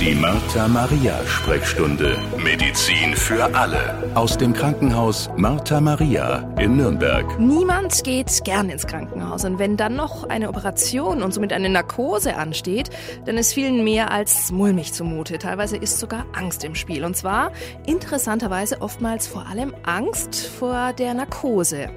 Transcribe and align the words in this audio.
Die 0.00 0.14
Martha 0.14 0.68
Maria 0.68 1.24
Sprechstunde. 1.24 2.18
Medizin 2.36 3.14
für 3.14 3.44
alle. 3.54 4.10
Aus 4.14 4.36
dem 4.36 4.52
Krankenhaus 4.52 5.30
Martha 5.36 5.80
Maria 5.80 6.52
in 6.58 6.76
Nürnberg. 6.76 7.38
Niemand 7.38 8.02
geht 8.04 8.44
gern 8.44 8.68
ins 8.68 8.86
Krankenhaus. 8.86 9.44
Und 9.44 9.58
wenn 9.58 9.76
dann 9.76 9.94
noch 9.94 10.28
eine 10.28 10.48
Operation 10.48 11.22
und 11.22 11.32
somit 11.32 11.52
eine 11.52 11.68
Narkose 11.70 12.36
ansteht, 12.36 12.90
dann 13.24 13.38
ist 13.38 13.54
vielen 13.54 13.84
mehr 13.84 14.10
als 14.10 14.50
mulmig 14.50 14.92
zumute. 14.92 15.38
Teilweise 15.38 15.76
ist 15.76 16.00
sogar 16.00 16.26
Angst 16.34 16.64
im 16.64 16.74
Spiel. 16.74 17.04
Und 17.04 17.16
zwar 17.16 17.52
interessanterweise 17.86 18.82
oftmals 18.82 19.26
vor 19.26 19.46
allem 19.46 19.74
Angst 19.84 20.46
vor 20.46 20.92
der 20.92 21.14
Narkose. 21.14 21.88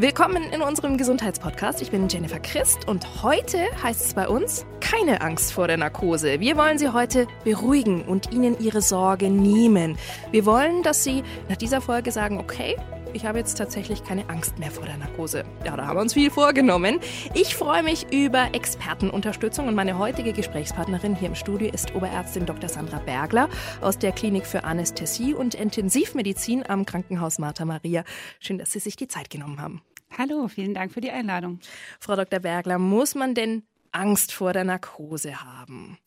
Willkommen 0.00 0.44
in 0.52 0.62
unserem 0.62 0.96
Gesundheitspodcast. 0.96 1.82
Ich 1.82 1.90
bin 1.90 2.08
Jennifer 2.08 2.38
Christ 2.38 2.86
und 2.86 3.24
heute 3.24 3.58
heißt 3.82 4.00
es 4.00 4.14
bei 4.14 4.28
uns 4.28 4.64
keine 4.78 5.22
Angst 5.22 5.52
vor 5.52 5.66
der 5.66 5.76
Narkose. 5.76 6.38
Wir 6.38 6.56
wollen 6.56 6.78
Sie 6.78 6.92
heute 6.92 7.26
beruhigen 7.42 8.02
und 8.02 8.30
Ihnen 8.30 8.56
Ihre 8.60 8.80
Sorge 8.80 9.28
nehmen. 9.28 9.98
Wir 10.30 10.46
wollen, 10.46 10.84
dass 10.84 11.02
Sie 11.02 11.24
nach 11.48 11.56
dieser 11.56 11.80
Folge 11.80 12.12
sagen, 12.12 12.38
okay, 12.38 12.76
ich 13.12 13.24
habe 13.26 13.38
jetzt 13.38 13.58
tatsächlich 13.58 14.04
keine 14.04 14.28
Angst 14.28 14.58
mehr 14.58 14.70
vor 14.70 14.84
der 14.84 14.98
Narkose. 14.98 15.44
Ja, 15.64 15.76
da 15.76 15.86
haben 15.86 15.96
wir 15.96 16.02
uns 16.02 16.14
viel 16.14 16.30
vorgenommen. 16.30 17.00
Ich 17.34 17.56
freue 17.56 17.82
mich 17.82 18.12
über 18.12 18.54
Expertenunterstützung 18.54 19.66
und 19.66 19.74
meine 19.74 19.98
heutige 19.98 20.32
Gesprächspartnerin 20.32 21.16
hier 21.16 21.28
im 21.28 21.34
Studio 21.34 21.70
ist 21.72 21.94
Oberärztin 21.94 22.46
Dr. 22.46 22.68
Sandra 22.68 22.98
Bergler 22.98 23.48
aus 23.80 23.98
der 23.98 24.12
Klinik 24.12 24.46
für 24.46 24.62
Anästhesie 24.62 25.34
und 25.34 25.54
Intensivmedizin 25.54 26.64
am 26.68 26.86
Krankenhaus 26.86 27.38
Martha 27.38 27.64
Maria. 27.64 28.04
Schön, 28.38 28.58
dass 28.58 28.72
Sie 28.72 28.78
sich 28.78 28.94
die 28.94 29.08
Zeit 29.08 29.30
genommen 29.30 29.60
haben. 29.60 29.82
Hallo, 30.16 30.48
vielen 30.48 30.74
Dank 30.74 30.92
für 30.92 31.00
die 31.00 31.10
Einladung. 31.10 31.60
Frau 32.00 32.16
Dr. 32.16 32.40
Bergler, 32.40 32.78
muss 32.78 33.14
man 33.14 33.34
denn 33.34 33.62
Angst 33.92 34.32
vor 34.32 34.52
der 34.52 34.64
Narkose 34.64 35.42
haben? 35.42 35.98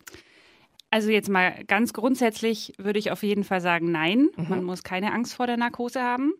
Also 0.89 1.09
jetzt 1.09 1.29
mal 1.29 1.63
ganz 1.65 1.93
grundsätzlich 1.93 2.73
würde 2.77 2.99
ich 2.99 3.11
auf 3.11 3.23
jeden 3.23 3.43
Fall 3.43 3.61
sagen, 3.61 3.91
nein, 3.91 4.29
mhm. 4.35 4.49
man 4.49 4.63
muss 4.63 4.83
keine 4.83 5.13
Angst 5.13 5.33
vor 5.33 5.47
der 5.47 5.57
Narkose 5.57 6.01
haben. 6.01 6.33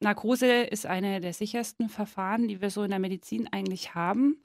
Narkose 0.00 0.62
ist 0.62 0.86
eine 0.86 1.20
der 1.20 1.32
sichersten 1.32 1.88
Verfahren, 1.88 2.48
die 2.48 2.60
wir 2.60 2.70
so 2.70 2.82
in 2.82 2.90
der 2.90 2.98
Medizin 2.98 3.48
eigentlich 3.52 3.94
haben. 3.94 4.38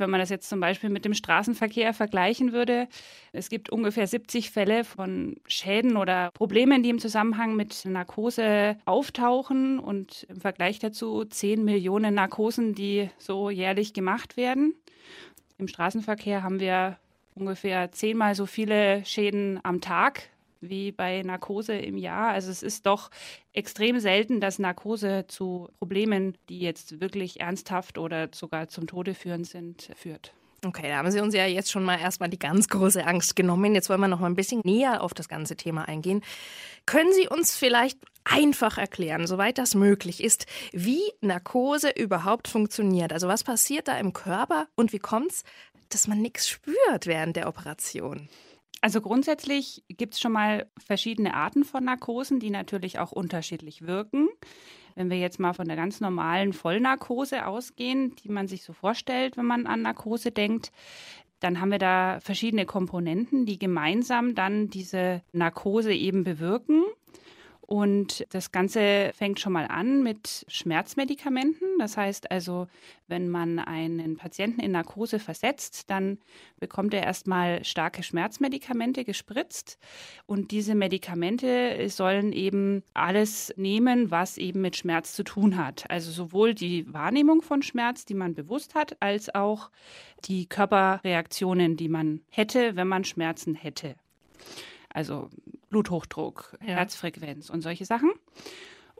Wenn 0.00 0.10
man 0.10 0.18
das 0.18 0.30
jetzt 0.30 0.48
zum 0.48 0.60
Beispiel 0.60 0.88
mit 0.88 1.04
dem 1.04 1.12
Straßenverkehr 1.12 1.92
vergleichen 1.92 2.52
würde, 2.52 2.88
es 3.32 3.50
gibt 3.50 3.70
ungefähr 3.70 4.06
70 4.06 4.50
Fälle 4.50 4.82
von 4.82 5.36
Schäden 5.46 5.96
oder 5.98 6.30
Problemen, 6.32 6.82
die 6.82 6.88
im 6.88 6.98
Zusammenhang 6.98 7.54
mit 7.54 7.84
Narkose 7.84 8.76
auftauchen 8.86 9.78
und 9.78 10.26
im 10.30 10.40
Vergleich 10.40 10.78
dazu 10.78 11.24
10 11.24 11.64
Millionen 11.64 12.14
Narkosen, 12.14 12.74
die 12.74 13.10
so 13.18 13.50
jährlich 13.50 13.92
gemacht 13.92 14.38
werden. 14.38 14.74
Im 15.58 15.68
Straßenverkehr 15.68 16.42
haben 16.42 16.60
wir 16.60 16.96
ungefähr 17.34 17.92
zehnmal 17.92 18.34
so 18.34 18.46
viele 18.46 19.04
Schäden 19.04 19.60
am 19.62 19.82
Tag 19.82 20.30
wie 20.60 20.92
bei 20.92 21.22
Narkose 21.22 21.74
im 21.74 21.96
Jahr. 21.96 22.30
Also 22.30 22.50
es 22.50 22.62
ist 22.62 22.86
doch 22.86 23.10
extrem 23.52 24.00
selten, 24.00 24.40
dass 24.40 24.58
Narkose 24.58 25.26
zu 25.28 25.68
Problemen, 25.78 26.36
die 26.48 26.60
jetzt 26.60 27.00
wirklich 27.00 27.40
ernsthaft 27.40 27.98
oder 27.98 28.28
sogar 28.34 28.68
zum 28.68 28.86
Tode 28.86 29.14
führend 29.14 29.46
sind, 29.46 29.90
führt. 29.96 30.34
Okay, 30.64 30.88
da 30.88 30.96
haben 30.96 31.10
Sie 31.10 31.20
uns 31.20 31.34
ja 31.34 31.46
jetzt 31.46 31.70
schon 31.70 31.84
mal 31.84 31.98
erstmal 31.98 32.28
die 32.28 32.38
ganz 32.38 32.68
große 32.68 33.06
Angst 33.06 33.34
genommen. 33.34 33.74
Jetzt 33.74 33.88
wollen 33.88 34.00
wir 34.00 34.08
noch 34.08 34.20
mal 34.20 34.26
ein 34.26 34.36
bisschen 34.36 34.60
näher 34.64 35.02
auf 35.02 35.14
das 35.14 35.28
ganze 35.28 35.56
Thema 35.56 35.88
eingehen. 35.88 36.22
Können 36.84 37.12
Sie 37.14 37.28
uns 37.28 37.56
vielleicht 37.56 37.98
einfach 38.24 38.76
erklären, 38.76 39.26
soweit 39.26 39.56
das 39.56 39.74
möglich 39.74 40.22
ist, 40.22 40.44
wie 40.72 41.00
Narkose 41.22 41.88
überhaupt 41.90 42.46
funktioniert? 42.46 43.14
Also 43.14 43.26
was 43.26 43.42
passiert 43.42 43.88
da 43.88 43.98
im 43.98 44.12
Körper 44.12 44.66
und 44.74 44.92
wie 44.92 44.98
kommt 44.98 45.32
es, 45.32 45.44
dass 45.88 46.06
man 46.06 46.20
nichts 46.20 46.46
spürt 46.46 47.06
während 47.06 47.36
der 47.36 47.48
Operation? 47.48 48.28
Also 48.80 49.00
grundsätzlich 49.00 49.84
gibt 49.88 50.14
es 50.14 50.20
schon 50.20 50.32
mal 50.32 50.70
verschiedene 50.78 51.34
Arten 51.34 51.64
von 51.64 51.84
Narkosen, 51.84 52.40
die 52.40 52.50
natürlich 52.50 52.98
auch 52.98 53.12
unterschiedlich 53.12 53.86
wirken. 53.86 54.28
Wenn 54.94 55.10
wir 55.10 55.18
jetzt 55.18 55.38
mal 55.38 55.52
von 55.52 55.68
der 55.68 55.76
ganz 55.76 56.00
normalen 56.00 56.52
Vollnarkose 56.52 57.46
ausgehen, 57.46 58.16
die 58.16 58.28
man 58.28 58.48
sich 58.48 58.64
so 58.64 58.72
vorstellt, 58.72 59.36
wenn 59.36 59.46
man 59.46 59.66
an 59.66 59.82
Narkose 59.82 60.30
denkt, 60.30 60.72
dann 61.40 61.60
haben 61.60 61.70
wir 61.70 61.78
da 61.78 62.20
verschiedene 62.20 62.66
Komponenten, 62.66 63.46
die 63.46 63.58
gemeinsam 63.58 64.34
dann 64.34 64.68
diese 64.68 65.22
Narkose 65.32 65.92
eben 65.92 66.22
bewirken. 66.22 66.82
Und 67.72 68.26
das 68.30 68.50
Ganze 68.50 69.12
fängt 69.14 69.38
schon 69.38 69.52
mal 69.52 69.66
an 69.66 70.02
mit 70.02 70.44
Schmerzmedikamenten. 70.48 71.68
Das 71.78 71.96
heißt 71.96 72.28
also, 72.32 72.66
wenn 73.06 73.28
man 73.28 73.60
einen 73.60 74.16
Patienten 74.16 74.60
in 74.60 74.72
Narkose 74.72 75.20
versetzt, 75.20 75.88
dann 75.88 76.18
bekommt 76.58 76.94
er 76.94 77.04
erstmal 77.04 77.64
starke 77.64 78.02
Schmerzmedikamente 78.02 79.04
gespritzt. 79.04 79.78
Und 80.26 80.50
diese 80.50 80.74
Medikamente 80.74 81.88
sollen 81.90 82.32
eben 82.32 82.82
alles 82.92 83.54
nehmen, 83.56 84.10
was 84.10 84.36
eben 84.36 84.62
mit 84.62 84.76
Schmerz 84.76 85.12
zu 85.12 85.22
tun 85.22 85.56
hat. 85.56 85.88
Also 85.90 86.10
sowohl 86.10 86.54
die 86.54 86.92
Wahrnehmung 86.92 87.40
von 87.40 87.62
Schmerz, 87.62 88.04
die 88.04 88.14
man 88.14 88.34
bewusst 88.34 88.74
hat, 88.74 89.00
als 89.00 89.32
auch 89.32 89.70
die 90.24 90.46
Körperreaktionen, 90.46 91.76
die 91.76 91.88
man 91.88 92.22
hätte, 92.30 92.74
wenn 92.74 92.88
man 92.88 93.04
Schmerzen 93.04 93.54
hätte. 93.54 93.94
Also 94.92 95.30
Bluthochdruck, 95.70 96.58
ja. 96.60 96.74
Herzfrequenz 96.74 97.50
und 97.50 97.62
solche 97.62 97.84
Sachen. 97.84 98.10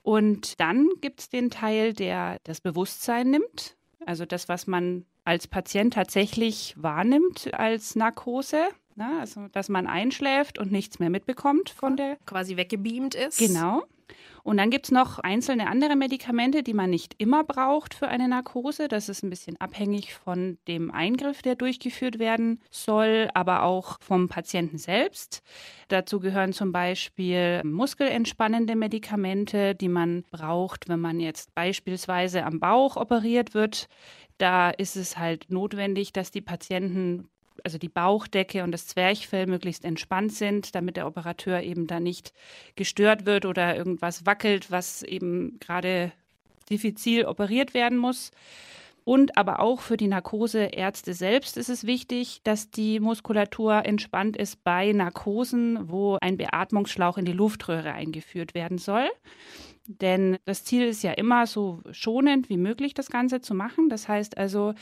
Und 0.02 0.60
dann 0.60 0.88
gibt 1.00 1.20
es 1.20 1.28
den 1.28 1.50
Teil, 1.50 1.92
der 1.92 2.38
das 2.44 2.60
Bewusstsein 2.60 3.30
nimmt, 3.30 3.76
also 4.06 4.24
das, 4.24 4.48
was 4.48 4.66
man 4.66 5.04
als 5.24 5.46
Patient 5.46 5.92
tatsächlich 5.94 6.74
wahrnimmt 6.76 7.52
als 7.52 7.96
Narkose. 7.96 8.68
Na, 8.96 9.08
ne? 9.08 9.20
also, 9.20 9.48
dass 9.48 9.68
man 9.68 9.86
einschläft 9.86 10.58
und 10.58 10.72
nichts 10.72 10.98
mehr 10.98 11.10
mitbekommt 11.10 11.70
von 11.70 11.96
der. 11.96 12.16
Quasi 12.26 12.56
weggebeamt 12.56 13.14
ist. 13.14 13.38
Genau. 13.38 13.84
Und 14.42 14.56
dann 14.56 14.70
gibt 14.70 14.86
es 14.86 14.90
noch 14.90 15.18
einzelne 15.18 15.68
andere 15.68 15.96
Medikamente, 15.96 16.62
die 16.62 16.74
man 16.74 16.90
nicht 16.90 17.14
immer 17.18 17.44
braucht 17.44 17.94
für 17.94 18.08
eine 18.08 18.28
Narkose. 18.28 18.88
Das 18.88 19.08
ist 19.08 19.22
ein 19.22 19.30
bisschen 19.30 19.60
abhängig 19.60 20.14
von 20.14 20.58
dem 20.68 20.90
Eingriff, 20.90 21.42
der 21.42 21.54
durchgeführt 21.54 22.18
werden 22.18 22.60
soll, 22.70 23.28
aber 23.34 23.62
auch 23.62 23.98
vom 24.00 24.28
Patienten 24.28 24.78
selbst. 24.78 25.42
Dazu 25.88 26.20
gehören 26.20 26.52
zum 26.52 26.72
Beispiel 26.72 27.62
muskelentspannende 27.64 28.76
Medikamente, 28.76 29.74
die 29.74 29.88
man 29.88 30.24
braucht, 30.30 30.88
wenn 30.88 31.00
man 31.00 31.20
jetzt 31.20 31.54
beispielsweise 31.54 32.44
am 32.44 32.60
Bauch 32.60 32.96
operiert 32.96 33.54
wird. 33.54 33.88
Da 34.38 34.70
ist 34.70 34.96
es 34.96 35.18
halt 35.18 35.50
notwendig, 35.50 36.12
dass 36.12 36.30
die 36.30 36.40
Patienten 36.40 37.28
also 37.64 37.78
die 37.78 37.88
Bauchdecke 37.88 38.62
und 38.64 38.72
das 38.72 38.86
Zwerchfell 38.86 39.46
möglichst 39.46 39.84
entspannt 39.84 40.32
sind, 40.32 40.74
damit 40.74 40.96
der 40.96 41.06
Operateur 41.06 41.62
eben 41.62 41.86
da 41.86 42.00
nicht 42.00 42.32
gestört 42.76 43.26
wird 43.26 43.46
oder 43.46 43.76
irgendwas 43.76 44.26
wackelt, 44.26 44.70
was 44.70 45.02
eben 45.02 45.58
gerade 45.60 46.12
diffizil 46.70 47.24
operiert 47.24 47.74
werden 47.74 47.98
muss. 47.98 48.30
Und 49.04 49.36
aber 49.36 49.60
auch 49.60 49.80
für 49.80 49.96
die 49.96 50.08
Narkoseärzte 50.08 51.14
selbst 51.14 51.56
ist 51.56 51.68
es 51.68 51.86
wichtig, 51.86 52.42
dass 52.44 52.70
die 52.70 53.00
Muskulatur 53.00 53.84
entspannt 53.84 54.36
ist 54.36 54.62
bei 54.62 54.92
Narkosen, 54.92 55.90
wo 55.90 56.18
ein 56.20 56.36
Beatmungsschlauch 56.36 57.18
in 57.18 57.24
die 57.24 57.32
Luftröhre 57.32 57.92
eingeführt 57.92 58.54
werden 58.54 58.78
soll. 58.78 59.08
Denn 59.86 60.38
das 60.44 60.64
Ziel 60.64 60.86
ist 60.86 61.02
ja 61.02 61.12
immer 61.12 61.46
so 61.46 61.82
schonend 61.90 62.48
wie 62.48 62.56
möglich 62.56 62.94
das 62.94 63.10
Ganze 63.10 63.40
zu 63.40 63.54
machen. 63.54 63.88
Das 63.88 64.06
heißt 64.06 64.38
also, 64.38 64.74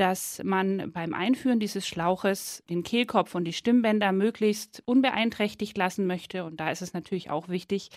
dass 0.00 0.40
man 0.42 0.92
beim 0.92 1.12
Einführen 1.12 1.60
dieses 1.60 1.86
Schlauches 1.86 2.62
den 2.70 2.82
Kehlkopf 2.82 3.34
und 3.34 3.44
die 3.44 3.52
Stimmbänder 3.52 4.12
möglichst 4.12 4.82
unbeeinträchtigt 4.86 5.76
lassen 5.76 6.06
möchte. 6.06 6.44
Und 6.44 6.58
da 6.58 6.70
ist 6.70 6.80
es 6.80 6.94
natürlich 6.94 7.28
auch 7.28 7.50
wichtig, 7.50 7.90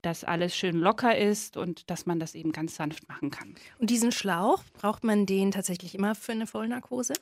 dass 0.00 0.22
alles 0.22 0.54
schön 0.54 0.76
locker 0.76 1.18
ist 1.18 1.56
und 1.56 1.90
dass 1.90 2.06
man 2.06 2.20
das 2.20 2.36
eben 2.36 2.52
ganz 2.52 2.76
sanft 2.76 3.08
machen 3.08 3.30
kann. 3.30 3.56
Und 3.80 3.90
diesen 3.90 4.12
Schlauch, 4.12 4.62
braucht 4.72 5.02
man 5.02 5.26
den 5.26 5.50
tatsächlich 5.50 5.96
immer 5.96 6.14
für 6.14 6.30
eine 6.30 6.46
Vollnarkose? 6.46 7.14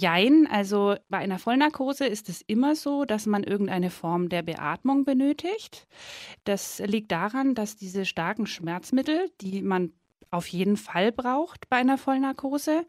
Jein, 0.00 0.48
also 0.50 0.96
bei 1.08 1.18
einer 1.18 1.38
Vollnarkose 1.38 2.06
ist 2.06 2.28
es 2.28 2.40
immer 2.40 2.74
so, 2.74 3.04
dass 3.04 3.26
man 3.26 3.44
irgendeine 3.44 3.90
Form 3.90 4.30
der 4.30 4.42
Beatmung 4.42 5.04
benötigt. 5.04 5.86
Das 6.42 6.80
liegt 6.80 7.12
daran, 7.12 7.54
dass 7.54 7.76
diese 7.76 8.04
starken 8.04 8.46
Schmerzmittel, 8.46 9.30
die 9.40 9.62
man 9.62 9.92
auf 10.30 10.46
jeden 10.48 10.76
Fall 10.76 11.12
braucht 11.12 11.68
bei 11.68 11.76
einer 11.76 11.98
Vollnarkose, 11.98 12.86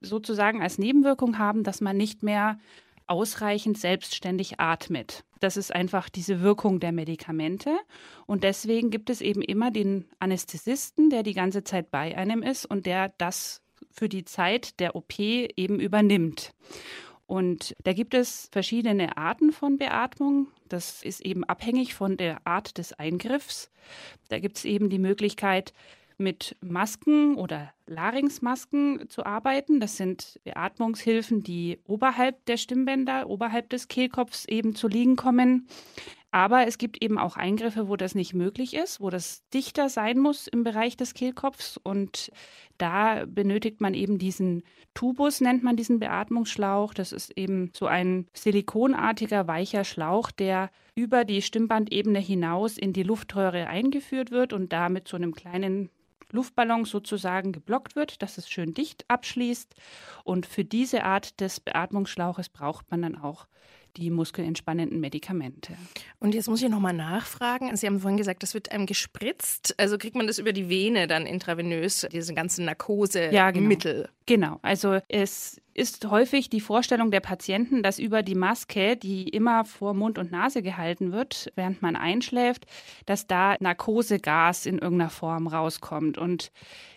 sozusagen 0.00 0.62
als 0.62 0.78
Nebenwirkung 0.78 1.38
haben, 1.38 1.62
dass 1.62 1.80
man 1.80 1.96
nicht 1.96 2.22
mehr 2.22 2.58
ausreichend 3.06 3.76
selbstständig 3.76 4.60
atmet. 4.60 5.24
Das 5.40 5.56
ist 5.56 5.74
einfach 5.74 6.08
diese 6.08 6.42
Wirkung 6.42 6.80
der 6.80 6.92
Medikamente. 6.92 7.76
Und 8.26 8.44
deswegen 8.44 8.90
gibt 8.90 9.10
es 9.10 9.20
eben 9.20 9.42
immer 9.42 9.70
den 9.70 10.06
Anästhesisten, 10.20 11.10
der 11.10 11.22
die 11.22 11.34
ganze 11.34 11.64
Zeit 11.64 11.90
bei 11.90 12.16
einem 12.16 12.42
ist 12.42 12.66
und 12.66 12.86
der 12.86 13.12
das 13.18 13.62
für 13.90 14.08
die 14.08 14.24
Zeit 14.24 14.78
der 14.78 14.94
OP 14.94 15.18
eben 15.18 15.80
übernimmt. 15.80 16.52
Und 17.26 17.74
da 17.84 17.92
gibt 17.92 18.14
es 18.14 18.48
verschiedene 18.52 19.16
Arten 19.16 19.52
von 19.52 19.78
Beatmung. 19.78 20.48
Das 20.68 21.02
ist 21.02 21.20
eben 21.20 21.44
abhängig 21.44 21.94
von 21.94 22.16
der 22.16 22.46
Art 22.46 22.76
des 22.76 22.92
Eingriffs. 22.92 23.70
Da 24.28 24.38
gibt 24.38 24.58
es 24.58 24.64
eben 24.64 24.90
die 24.90 24.98
Möglichkeit, 24.98 25.72
mit 26.20 26.56
Masken 26.60 27.36
oder 27.36 27.72
Larynxmasken 27.86 29.08
zu 29.08 29.26
arbeiten. 29.26 29.80
Das 29.80 29.96
sind 29.96 30.38
Beatmungshilfen, 30.44 31.42
die 31.42 31.80
oberhalb 31.86 32.44
der 32.46 32.56
Stimmbänder, 32.56 33.28
oberhalb 33.28 33.68
des 33.70 33.88
Kehlkopfs 33.88 34.44
eben 34.44 34.74
zu 34.74 34.86
liegen 34.86 35.16
kommen. 35.16 35.66
Aber 36.32 36.66
es 36.68 36.78
gibt 36.78 37.02
eben 37.02 37.18
auch 37.18 37.36
Eingriffe, 37.36 37.88
wo 37.88 37.96
das 37.96 38.14
nicht 38.14 38.34
möglich 38.34 38.74
ist, 38.74 39.00
wo 39.00 39.10
das 39.10 39.42
dichter 39.48 39.88
sein 39.88 40.18
muss 40.18 40.46
im 40.46 40.62
Bereich 40.62 40.96
des 40.96 41.14
Kehlkopfs. 41.14 41.76
Und 41.76 42.30
da 42.78 43.24
benötigt 43.26 43.80
man 43.80 43.94
eben 43.94 44.18
diesen 44.18 44.62
Tubus, 44.94 45.40
nennt 45.40 45.64
man 45.64 45.76
diesen 45.76 45.98
Beatmungsschlauch. 45.98 46.94
Das 46.94 47.10
ist 47.10 47.36
eben 47.36 47.72
so 47.76 47.86
ein 47.86 48.28
silikonartiger, 48.32 49.48
weicher 49.48 49.82
Schlauch, 49.82 50.30
der 50.30 50.70
über 50.94 51.24
die 51.24 51.42
Stimmbandebene 51.42 52.20
hinaus 52.20 52.78
in 52.78 52.92
die 52.92 53.02
Luftröhre 53.02 53.66
eingeführt 53.66 54.30
wird 54.30 54.52
und 54.52 54.72
da 54.72 54.88
mit 54.88 55.08
so 55.08 55.16
einem 55.16 55.34
kleinen 55.34 55.90
Luftballon 56.32 56.84
sozusagen 56.84 57.52
geblockt 57.52 57.96
wird, 57.96 58.22
dass 58.22 58.38
es 58.38 58.48
schön 58.48 58.74
dicht 58.74 59.04
abschließt. 59.08 59.74
Und 60.24 60.46
für 60.46 60.64
diese 60.64 61.04
Art 61.04 61.40
des 61.40 61.60
Beatmungsschlauches 61.60 62.48
braucht 62.48 62.90
man 62.90 63.02
dann 63.02 63.16
auch 63.16 63.46
die 63.96 64.10
muskelentspannenden 64.10 65.00
Medikamente. 65.00 65.74
Und 66.18 66.34
jetzt 66.34 66.48
muss 66.48 66.62
ich 66.62 66.68
nochmal 66.68 66.92
nachfragen. 66.92 67.74
Sie 67.76 67.86
haben 67.86 68.00
vorhin 68.00 68.16
gesagt, 68.16 68.42
das 68.42 68.54
wird 68.54 68.72
einem 68.72 68.86
gespritzt. 68.86 69.74
Also 69.78 69.98
kriegt 69.98 70.16
man 70.16 70.26
das 70.26 70.38
über 70.38 70.52
die 70.52 70.68
Vene 70.68 71.06
dann 71.06 71.26
intravenös, 71.26 72.06
diese 72.12 72.34
ganzen 72.34 72.64
Narkosemittel? 72.64 73.34
Ja, 73.34 73.50
genau. 73.50 74.08
genau. 74.26 74.58
Also 74.62 75.00
es 75.08 75.60
ist 75.74 76.10
häufig 76.10 76.50
die 76.50 76.60
Vorstellung 76.60 77.10
der 77.10 77.20
Patienten, 77.20 77.82
dass 77.82 77.98
über 77.98 78.22
die 78.22 78.34
Maske, 78.34 78.96
die 78.96 79.28
immer 79.28 79.64
vor 79.64 79.94
Mund 79.94 80.18
und 80.18 80.30
Nase 80.30 80.62
gehalten 80.62 81.12
wird, 81.12 81.50
während 81.54 81.80
man 81.80 81.96
einschläft, 81.96 82.66
dass 83.06 83.26
da 83.26 83.56
Narkosegas 83.60 84.66
in 84.66 84.78
irgendeiner 84.78 85.10
Form 85.10 85.46
rauskommt. 85.46 86.18
Und 86.18 86.52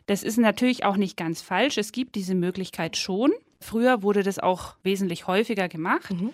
das 0.06 0.24
ist 0.24 0.38
natürlich 0.38 0.84
auch 0.84 0.98
nicht 0.98 1.18
ganz 1.18 1.42
falsch. 1.42 1.78
Es 1.78 1.92
gibt 1.92 2.16
diese 2.16 2.36
Möglichkeit 2.36 2.98
schon. 2.98 3.32
Früher 3.62 4.04
wurde 4.04 4.24
das 4.24 4.40
auch 4.40 4.76
wesentlich 4.84 5.28
häufiger 5.28 5.70
gemacht. 5.70 6.12
Mhm. 6.12 6.32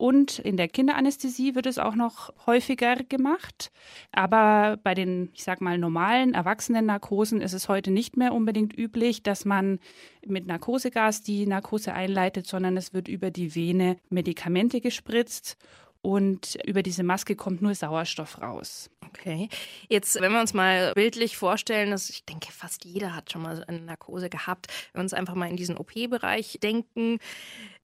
Und 0.00 0.38
in 0.38 0.56
der 0.56 0.66
Kinderanästhesie 0.66 1.54
wird 1.54 1.66
es 1.66 1.78
auch 1.78 1.94
noch 1.94 2.32
häufiger 2.46 2.96
gemacht. 2.96 3.70
Aber 4.12 4.78
bei 4.82 4.94
den, 4.94 5.28
ich 5.34 5.44
sag 5.44 5.60
mal, 5.60 5.76
normalen 5.76 6.32
Erwachsenen-Narkosen 6.32 7.42
ist 7.42 7.52
es 7.52 7.68
heute 7.68 7.90
nicht 7.90 8.16
mehr 8.16 8.32
unbedingt 8.32 8.74
üblich, 8.74 9.22
dass 9.22 9.44
man 9.44 9.78
mit 10.26 10.46
Narkosegas 10.46 11.20
die 11.20 11.46
Narkose 11.46 11.92
einleitet, 11.92 12.46
sondern 12.46 12.78
es 12.78 12.94
wird 12.94 13.08
über 13.08 13.30
die 13.30 13.54
Vene 13.54 13.98
Medikamente 14.08 14.80
gespritzt 14.80 15.58
und 16.00 16.56
über 16.64 16.82
diese 16.82 17.02
Maske 17.02 17.36
kommt 17.36 17.60
nur 17.60 17.74
Sauerstoff 17.74 18.40
raus. 18.40 18.88
Okay. 19.06 19.48
Jetzt, 19.88 20.20
wenn 20.20 20.32
wir 20.32 20.40
uns 20.40 20.54
mal 20.54 20.92
bildlich 20.94 21.36
vorstellen, 21.36 21.90
dass 21.90 22.10
ich 22.10 22.24
denke, 22.24 22.52
fast 22.52 22.84
jeder 22.84 23.14
hat 23.14 23.32
schon 23.32 23.42
mal 23.42 23.64
eine 23.64 23.80
Narkose 23.80 24.28
gehabt, 24.28 24.66
wenn 24.92 25.00
wir 25.00 25.04
uns 25.04 25.14
einfach 25.14 25.34
mal 25.34 25.48
in 25.48 25.56
diesen 25.56 25.76
OP-Bereich 25.76 26.58
denken, 26.62 27.18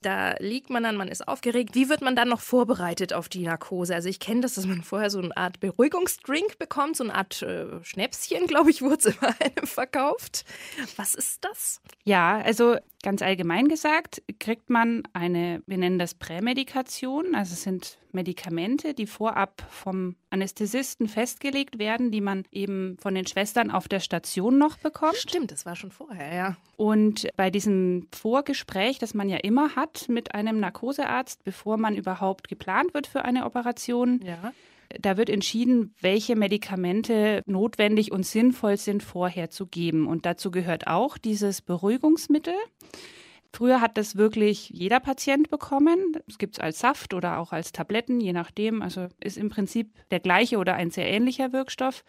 da 0.01 0.35
liegt 0.39 0.69
man 0.69 0.83
dann, 0.83 0.95
man 0.95 1.07
ist 1.07 1.27
aufgeregt. 1.27 1.73
Wie 1.73 1.89
wird 1.89 2.01
man 2.01 2.15
dann 2.15 2.29
noch 2.29 2.39
vorbereitet 2.39 3.13
auf 3.13 3.29
die 3.29 3.41
Narkose? 3.41 3.95
Also 3.95 4.09
ich 4.09 4.19
kenne 4.19 4.41
das, 4.41 4.53
dass 4.53 4.67
man 4.67 4.83
vorher 4.83 5.09
so 5.09 5.19
eine 5.19 5.35
Art 5.35 5.59
Beruhigungsdrink 5.59 6.59
bekommt, 6.59 6.95
so 6.95 7.03
eine 7.03 7.15
Art 7.15 7.41
äh, 7.41 7.83
Schnäpschen, 7.83 8.45
glaube 8.47 8.69
ich, 8.69 8.81
wurde 8.81 8.97
es 8.97 9.05
immer 9.05 9.33
einem 9.39 9.67
verkauft. 9.67 10.45
Was 10.97 11.15
ist 11.15 11.43
das? 11.43 11.81
Ja, 12.03 12.39
also 12.41 12.77
ganz 13.01 13.21
allgemein 13.21 13.67
gesagt, 13.67 14.21
kriegt 14.39 14.69
man 14.69 15.03
eine, 15.13 15.63
wir 15.65 15.77
nennen 15.77 15.99
das 15.99 16.13
Prämedikation, 16.13 17.35
also 17.35 17.53
es 17.53 17.63
sind 17.63 17.97
Medikamente, 18.11 18.93
die 18.93 19.07
vorab 19.07 19.63
vom 19.69 20.15
Anästhesisten 20.29 21.06
festgelegt 21.07 21.79
werden, 21.79 22.11
die 22.11 22.21
man 22.21 22.43
eben 22.51 22.97
von 22.99 23.15
den 23.15 23.27
Schwestern 23.27 23.71
auf 23.71 23.87
der 23.87 23.99
Station 23.99 24.57
noch 24.57 24.77
bekommt. 24.77 25.17
Stimmt, 25.17 25.51
das 25.51 25.65
war 25.65 25.75
schon 25.75 25.91
vorher, 25.91 26.33
ja. 26.33 26.57
Und 26.75 27.27
bei 27.35 27.49
diesem 27.49 28.07
Vorgespräch, 28.13 28.99
das 28.99 29.13
man 29.13 29.29
ja 29.29 29.37
immer 29.37 29.75
hat 29.75 30.07
mit 30.09 30.33
einem 30.35 30.59
Narkosearzt, 30.59 31.43
bevor 31.43 31.77
man 31.77 31.95
überhaupt 31.95 32.47
geplant 32.47 32.93
wird 32.93 33.07
für 33.07 33.25
eine 33.25 33.45
Operation, 33.45 34.21
ja. 34.23 34.53
Da 35.01 35.17
wird 35.17 35.29
entschieden, 35.29 35.93
welche 35.99 36.35
Medikamente 36.35 37.41
notwendig 37.45 38.11
und 38.11 38.25
sinnvoll 38.25 38.77
sind, 38.77 39.03
vorher 39.03 39.49
zu 39.49 39.65
geben. 39.65 40.07
Und 40.07 40.25
dazu 40.25 40.49
gehört 40.51 40.87
auch 40.87 41.17
dieses 41.17 41.61
Beruhigungsmittel. 41.61 42.53
Früher 43.57 43.81
hat 43.81 43.97
das 43.97 44.15
wirklich 44.15 44.69
jeder 44.69 44.99
Patient 44.99 45.49
bekommen. 45.49 46.15
Es 46.27 46.37
gibt 46.37 46.57
es 46.57 46.59
als 46.59 46.77
Saft 46.77 47.15
oder 47.15 47.39
auch 47.39 47.53
als 47.53 47.71
Tabletten, 47.71 48.21
je 48.21 48.31
nachdem. 48.31 48.83
Also 48.83 49.07
ist 49.19 49.35
im 49.35 49.49
Prinzip 49.49 49.95
der 50.11 50.19
gleiche 50.19 50.59
oder 50.59 50.75
ein 50.75 50.91
sehr 50.91 51.09
ähnlicher 51.09 51.53
Wirkstoff. 51.53 52.03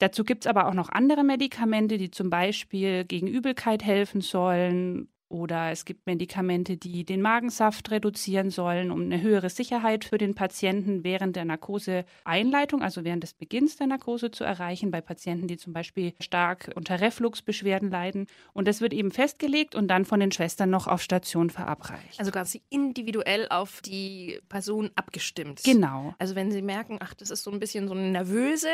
Dazu 0.00 0.22
gibt 0.22 0.44
es 0.44 0.46
aber 0.46 0.68
auch 0.68 0.74
noch 0.74 0.90
andere 0.90 1.24
Medikamente, 1.24 1.96
die 1.96 2.10
zum 2.10 2.28
Beispiel 2.28 3.06
gegen 3.06 3.26
Übelkeit 3.26 3.84
helfen 3.84 4.20
sollen 4.20 5.08
oder 5.28 5.70
es 5.72 5.84
gibt 5.84 6.06
Medikamente, 6.06 6.76
die 6.76 7.04
den 7.04 7.20
Magensaft 7.20 7.90
reduzieren 7.90 8.50
sollen, 8.50 8.90
um 8.90 9.02
eine 9.02 9.20
höhere 9.20 9.50
Sicherheit 9.50 10.04
für 10.04 10.18
den 10.18 10.34
Patienten 10.34 11.04
während 11.04 11.36
der 11.36 11.44
Narkoseeinleitung, 11.44 12.82
also 12.82 13.04
während 13.04 13.22
des 13.22 13.34
Beginns 13.34 13.76
der 13.76 13.88
Narkose 13.88 14.30
zu 14.30 14.44
erreichen, 14.44 14.90
bei 14.90 15.00
Patienten, 15.00 15.48
die 15.48 15.56
zum 15.56 15.72
Beispiel 15.72 16.14
stark 16.20 16.70
unter 16.74 17.00
Refluxbeschwerden 17.00 17.90
leiden. 17.90 18.26
Und 18.52 18.68
das 18.68 18.80
wird 18.80 18.92
eben 18.92 19.10
festgelegt 19.10 19.74
und 19.74 19.88
dann 19.88 20.04
von 20.04 20.20
den 20.20 20.32
Schwestern 20.32 20.70
noch 20.70 20.86
auf 20.86 21.02
Station 21.02 21.50
verabreicht. 21.50 22.18
Also 22.18 22.30
quasi 22.30 22.62
individuell 22.70 23.48
auf 23.50 23.80
die 23.82 24.40
Person 24.48 24.90
abgestimmt. 24.94 25.62
Genau. 25.64 26.14
Also 26.18 26.36
wenn 26.36 26.52
Sie 26.52 26.62
merken, 26.62 26.98
ach, 27.00 27.14
das 27.14 27.30
ist 27.30 27.42
so 27.42 27.50
ein 27.50 27.58
bisschen 27.58 27.88
so 27.88 27.94
eine 27.94 28.10
nervöse 28.10 28.68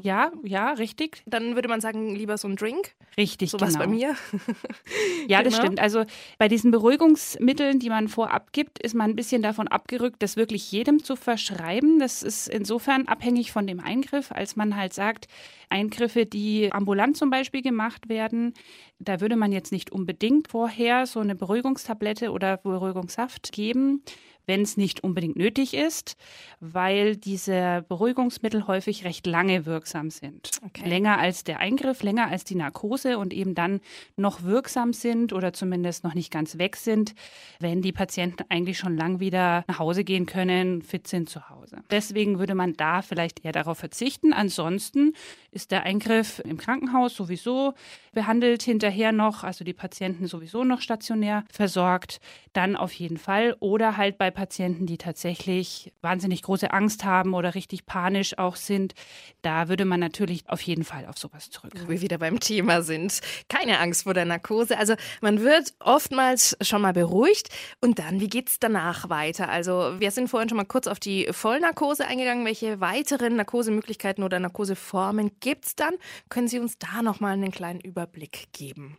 ja, 0.00 0.32
ja, 0.44 0.72
richtig. 0.72 1.22
Dann 1.26 1.54
würde 1.54 1.68
man 1.68 1.80
sagen, 1.80 2.14
lieber 2.14 2.38
so 2.38 2.48
ein 2.48 2.56
Drink. 2.56 2.94
Richtig, 3.16 3.50
so 3.50 3.60
was 3.60 3.74
genau. 3.74 3.84
bei 3.84 3.90
mir. 3.90 4.16
ja, 5.28 5.42
das 5.42 5.54
genau. 5.54 5.64
stimmt. 5.64 5.80
Also 5.80 6.04
bei 6.38 6.48
diesen 6.48 6.70
Beruhigungsmitteln, 6.70 7.78
die 7.78 7.90
man 7.90 8.08
vorab 8.08 8.52
gibt, 8.52 8.78
ist 8.80 8.94
man 8.94 9.10
ein 9.10 9.16
bisschen 9.16 9.42
davon 9.42 9.68
abgerückt, 9.68 10.22
das 10.22 10.36
wirklich 10.36 10.70
jedem 10.72 11.02
zu 11.02 11.16
verschreiben. 11.16 11.98
Das 11.98 12.22
ist 12.22 12.48
insofern 12.48 13.08
abhängig 13.08 13.52
von 13.52 13.66
dem 13.66 13.80
Eingriff, 13.80 14.32
als 14.32 14.56
man 14.56 14.76
halt 14.76 14.94
sagt, 14.94 15.26
Eingriffe, 15.68 16.26
die 16.26 16.70
ambulant 16.72 17.16
zum 17.16 17.30
Beispiel 17.30 17.62
gemacht 17.62 18.08
werden, 18.08 18.54
da 18.98 19.20
würde 19.20 19.36
man 19.36 19.52
jetzt 19.52 19.72
nicht 19.72 19.90
unbedingt 19.90 20.48
vorher 20.48 21.06
so 21.06 21.20
eine 21.20 21.34
Beruhigungstablette 21.34 22.30
oder 22.30 22.58
Beruhigungssaft 22.58 23.52
geben 23.52 24.02
wenn 24.46 24.62
es 24.62 24.76
nicht 24.76 25.04
unbedingt 25.04 25.36
nötig 25.36 25.74
ist, 25.74 26.16
weil 26.60 27.16
diese 27.16 27.84
Beruhigungsmittel 27.88 28.66
häufig 28.66 29.04
recht 29.04 29.26
lange 29.26 29.66
wirksam 29.66 30.10
sind. 30.10 30.50
Okay. 30.64 30.88
Länger 30.88 31.18
als 31.18 31.44
der 31.44 31.60
Eingriff, 31.60 32.02
länger 32.02 32.28
als 32.28 32.44
die 32.44 32.54
Narkose 32.54 33.18
und 33.18 33.32
eben 33.32 33.54
dann 33.54 33.80
noch 34.16 34.42
wirksam 34.42 34.92
sind 34.92 35.32
oder 35.32 35.52
zumindest 35.52 36.04
noch 36.04 36.14
nicht 36.14 36.30
ganz 36.30 36.58
weg 36.58 36.76
sind, 36.76 37.14
wenn 37.60 37.82
die 37.82 37.92
Patienten 37.92 38.44
eigentlich 38.48 38.78
schon 38.78 38.96
lang 38.96 39.20
wieder 39.20 39.64
nach 39.68 39.78
Hause 39.78 40.04
gehen 40.04 40.26
können, 40.26 40.82
fit 40.82 41.06
sind 41.06 41.28
zu 41.28 41.48
Hause. 41.48 41.82
Deswegen 41.90 42.38
würde 42.38 42.54
man 42.54 42.74
da 42.74 43.02
vielleicht 43.02 43.44
eher 43.44 43.52
darauf 43.52 43.78
verzichten. 43.78 44.32
Ansonsten 44.32 45.12
ist 45.52 45.70
der 45.70 45.84
Eingriff 45.84 46.40
im 46.44 46.56
Krankenhaus 46.56 47.14
sowieso 47.14 47.74
behandelt 48.12 48.62
hinterher 48.62 49.12
noch, 49.12 49.44
also 49.44 49.64
die 49.64 49.72
Patienten 49.72 50.26
sowieso 50.26 50.64
noch 50.64 50.80
stationär 50.80 51.44
versorgt, 51.50 52.20
dann 52.52 52.76
auf 52.76 52.92
jeden 52.92 53.16
Fall 53.16 53.56
oder 53.60 53.96
halt 53.96 54.18
bei 54.18 54.30
Patienten, 54.30 54.86
die 54.86 54.98
tatsächlich 54.98 55.92
wahnsinnig 56.02 56.42
große 56.42 56.72
Angst 56.72 57.04
haben 57.04 57.34
oder 57.34 57.54
richtig 57.54 57.86
panisch 57.86 58.36
auch 58.38 58.56
sind, 58.56 58.94
da 59.42 59.68
würde 59.68 59.84
man 59.84 60.00
natürlich 60.00 60.48
auf 60.48 60.60
jeden 60.62 60.84
Fall 60.84 61.06
auf 61.06 61.18
sowas 61.18 61.50
zurückgreifen. 61.50 61.88
Wo 61.88 61.92
wir 61.92 62.00
wieder 62.00 62.18
beim 62.18 62.40
Thema 62.40 62.82
sind. 62.82 63.20
Keine 63.48 63.78
Angst 63.78 64.04
vor 64.04 64.14
der 64.14 64.24
Narkose. 64.24 64.78
Also 64.78 64.94
man 65.20 65.40
wird 65.40 65.74
oftmals 65.80 66.56
schon 66.60 66.82
mal 66.82 66.92
beruhigt 66.92 67.48
und 67.80 67.98
dann, 67.98 68.20
wie 68.20 68.28
geht 68.28 68.48
es 68.48 68.58
danach 68.58 69.08
weiter? 69.08 69.48
Also 69.48 69.98
wir 69.98 70.10
sind 70.10 70.28
vorhin 70.28 70.48
schon 70.48 70.56
mal 70.56 70.64
kurz 70.64 70.86
auf 70.86 71.00
die 71.00 71.28
Vollnarkose 71.30 72.06
eingegangen. 72.06 72.44
Welche 72.44 72.80
weiteren 72.80 73.36
Narkosemöglichkeiten 73.36 74.24
oder 74.24 74.38
Narkoseformen 74.38 75.40
gibt 75.42 75.66
es 75.66 75.76
dann? 75.76 75.94
Können 76.30 76.48
Sie 76.48 76.58
uns 76.58 76.78
da 76.78 77.02
nochmal 77.02 77.34
einen 77.34 77.50
kleinen 77.50 77.80
Überblick 77.80 78.48
geben? 78.52 78.96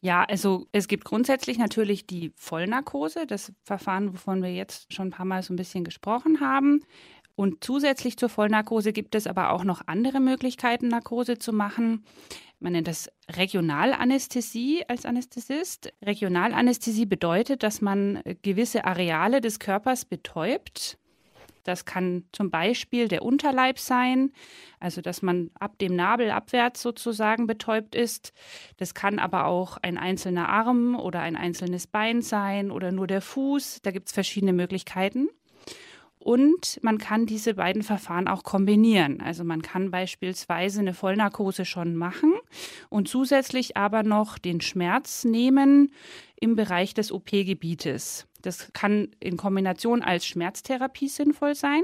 Ja, 0.00 0.24
also 0.24 0.66
es 0.72 0.86
gibt 0.86 1.04
grundsätzlich 1.04 1.58
natürlich 1.58 2.06
die 2.06 2.32
Vollnarkose, 2.36 3.26
das 3.26 3.52
Verfahren, 3.64 4.12
wovon 4.12 4.42
wir 4.42 4.54
jetzt 4.54 4.92
schon 4.92 5.08
ein 5.08 5.12
paar 5.12 5.26
Mal 5.26 5.42
so 5.42 5.52
ein 5.52 5.56
bisschen 5.56 5.82
gesprochen 5.82 6.40
haben. 6.40 6.80
Und 7.34 7.62
zusätzlich 7.64 8.16
zur 8.16 8.28
Vollnarkose 8.28 8.92
gibt 8.92 9.14
es 9.14 9.26
aber 9.26 9.52
auch 9.52 9.64
noch 9.64 9.82
andere 9.86 10.20
Möglichkeiten, 10.20 10.88
Narkose 10.88 11.38
zu 11.38 11.52
machen. 11.52 12.04
Man 12.60 12.72
nennt 12.72 12.88
das 12.88 13.08
Regionalanästhesie 13.30 14.84
als 14.88 15.06
Anästhesist. 15.06 15.92
Regionalanästhesie 16.04 17.06
bedeutet, 17.06 17.62
dass 17.62 17.80
man 17.80 18.20
gewisse 18.42 18.84
Areale 18.84 19.40
des 19.40 19.60
Körpers 19.60 20.04
betäubt. 20.04 20.98
Das 21.68 21.84
kann 21.84 22.24
zum 22.32 22.50
Beispiel 22.50 23.08
der 23.08 23.22
Unterleib 23.22 23.78
sein, 23.78 24.32
also 24.80 25.02
dass 25.02 25.20
man 25.20 25.50
ab 25.60 25.78
dem 25.78 25.94
Nabel 25.94 26.30
abwärts 26.30 26.80
sozusagen 26.80 27.46
betäubt 27.46 27.94
ist. 27.94 28.32
Das 28.78 28.94
kann 28.94 29.18
aber 29.18 29.44
auch 29.44 29.76
ein 29.82 29.98
einzelner 29.98 30.48
Arm 30.48 30.96
oder 30.96 31.20
ein 31.20 31.36
einzelnes 31.36 31.86
Bein 31.86 32.22
sein 32.22 32.70
oder 32.70 32.90
nur 32.90 33.06
der 33.06 33.20
Fuß. 33.20 33.80
Da 33.82 33.90
gibt 33.90 34.08
es 34.08 34.14
verschiedene 34.14 34.54
Möglichkeiten. 34.54 35.28
Und 36.18 36.78
man 36.82 36.96
kann 36.96 37.26
diese 37.26 37.54
beiden 37.54 37.82
Verfahren 37.82 38.28
auch 38.28 38.44
kombinieren. 38.44 39.20
Also 39.20 39.44
man 39.44 39.60
kann 39.60 39.90
beispielsweise 39.90 40.80
eine 40.80 40.94
Vollnarkose 40.94 41.66
schon 41.66 41.96
machen 41.96 42.32
und 42.88 43.08
zusätzlich 43.08 43.76
aber 43.76 44.02
noch 44.04 44.38
den 44.38 44.62
Schmerz 44.62 45.24
nehmen 45.24 45.92
im 46.40 46.56
Bereich 46.56 46.94
des 46.94 47.12
OP-Gebietes. 47.12 48.26
Das 48.48 48.72
kann 48.72 49.08
in 49.20 49.36
Kombination 49.36 50.00
als 50.00 50.24
Schmerztherapie 50.24 51.08
sinnvoll 51.08 51.54
sein. 51.54 51.82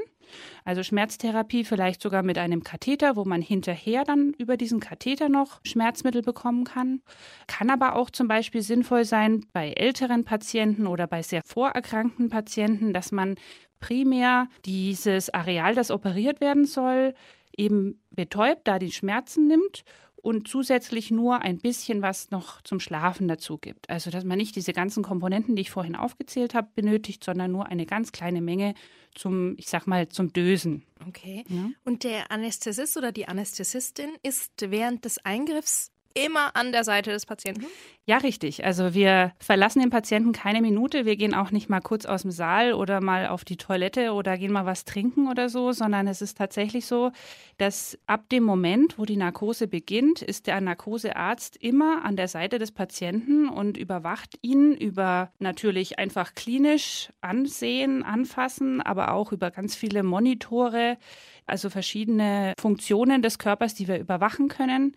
Also 0.64 0.82
Schmerztherapie 0.82 1.62
vielleicht 1.62 2.00
sogar 2.00 2.22
mit 2.22 2.38
einem 2.38 2.64
Katheter, 2.64 3.16
wo 3.16 3.26
man 3.26 3.42
hinterher 3.42 4.02
dann 4.04 4.32
über 4.38 4.56
diesen 4.56 4.80
Katheter 4.80 5.28
noch 5.28 5.60
Schmerzmittel 5.66 6.22
bekommen 6.22 6.64
kann. 6.64 7.02
Kann 7.48 7.68
aber 7.68 7.96
auch 7.96 8.08
zum 8.08 8.28
Beispiel 8.28 8.62
sinnvoll 8.62 9.04
sein 9.04 9.44
bei 9.52 9.72
älteren 9.72 10.24
Patienten 10.24 10.86
oder 10.86 11.06
bei 11.06 11.22
sehr 11.22 11.42
vorerkrankten 11.44 12.30
Patienten, 12.30 12.94
dass 12.94 13.12
man 13.12 13.34
primär 13.78 14.48
dieses 14.64 15.28
Areal, 15.28 15.74
das 15.74 15.90
operiert 15.90 16.40
werden 16.40 16.64
soll, 16.64 17.12
eben 17.54 18.00
betäubt, 18.10 18.62
da 18.64 18.78
die 18.78 18.90
Schmerzen 18.90 19.48
nimmt 19.48 19.84
und 20.24 20.48
zusätzlich 20.48 21.10
nur 21.10 21.42
ein 21.42 21.58
bisschen 21.58 22.00
was 22.00 22.30
noch 22.30 22.62
zum 22.62 22.80
Schlafen 22.80 23.28
dazu 23.28 23.58
gibt. 23.58 23.90
Also 23.90 24.10
dass 24.10 24.24
man 24.24 24.38
nicht 24.38 24.56
diese 24.56 24.72
ganzen 24.72 25.02
Komponenten, 25.02 25.54
die 25.54 25.62
ich 25.62 25.70
vorhin 25.70 25.94
aufgezählt 25.94 26.54
habe, 26.54 26.68
benötigt, 26.74 27.22
sondern 27.22 27.52
nur 27.52 27.66
eine 27.66 27.84
ganz 27.84 28.10
kleine 28.10 28.40
Menge 28.40 28.74
zum, 29.14 29.54
ich 29.58 29.68
sag 29.68 29.86
mal, 29.86 30.08
zum 30.08 30.32
Dösen. 30.32 30.82
Okay. 31.06 31.44
Ja? 31.48 31.68
Und 31.84 32.04
der 32.04 32.30
Anästhesist 32.30 32.96
oder 32.96 33.12
die 33.12 33.28
Anästhesistin 33.28 34.08
ist 34.22 34.52
während 34.58 35.04
des 35.04 35.22
Eingriffs 35.26 35.92
immer 36.14 36.54
an 36.54 36.72
der 36.72 36.84
Seite 36.84 37.10
des 37.10 37.26
Patienten? 37.26 37.66
Ja, 38.06 38.18
richtig. 38.18 38.64
Also 38.64 38.92
wir 38.94 39.32
verlassen 39.38 39.80
den 39.80 39.90
Patienten 39.90 40.32
keine 40.32 40.60
Minute. 40.60 41.06
Wir 41.06 41.16
gehen 41.16 41.34
auch 41.34 41.50
nicht 41.50 41.70
mal 41.70 41.80
kurz 41.80 42.04
aus 42.04 42.22
dem 42.22 42.30
Saal 42.30 42.74
oder 42.74 43.00
mal 43.00 43.28
auf 43.28 43.44
die 43.44 43.56
Toilette 43.56 44.12
oder 44.12 44.36
gehen 44.36 44.52
mal 44.52 44.66
was 44.66 44.84
trinken 44.84 45.28
oder 45.28 45.48
so, 45.48 45.72
sondern 45.72 46.06
es 46.06 46.20
ist 46.20 46.36
tatsächlich 46.36 46.86
so, 46.86 47.12
dass 47.56 47.98
ab 48.06 48.28
dem 48.28 48.44
Moment, 48.44 48.98
wo 48.98 49.06
die 49.06 49.16
Narkose 49.16 49.66
beginnt, 49.66 50.20
ist 50.22 50.46
der 50.46 50.60
Narkosearzt 50.60 51.56
immer 51.56 52.04
an 52.04 52.16
der 52.16 52.28
Seite 52.28 52.58
des 52.58 52.72
Patienten 52.72 53.48
und 53.48 53.78
überwacht 53.78 54.38
ihn 54.42 54.72
über 54.74 55.32
natürlich 55.38 55.98
einfach 55.98 56.34
klinisch 56.34 57.08
ansehen, 57.22 58.02
anfassen, 58.02 58.82
aber 58.82 59.12
auch 59.12 59.32
über 59.32 59.50
ganz 59.50 59.74
viele 59.76 60.02
Monitore, 60.02 60.98
also 61.46 61.70
verschiedene 61.70 62.52
Funktionen 62.58 63.22
des 63.22 63.38
Körpers, 63.38 63.74
die 63.74 63.88
wir 63.88 63.98
überwachen 63.98 64.48
können 64.48 64.94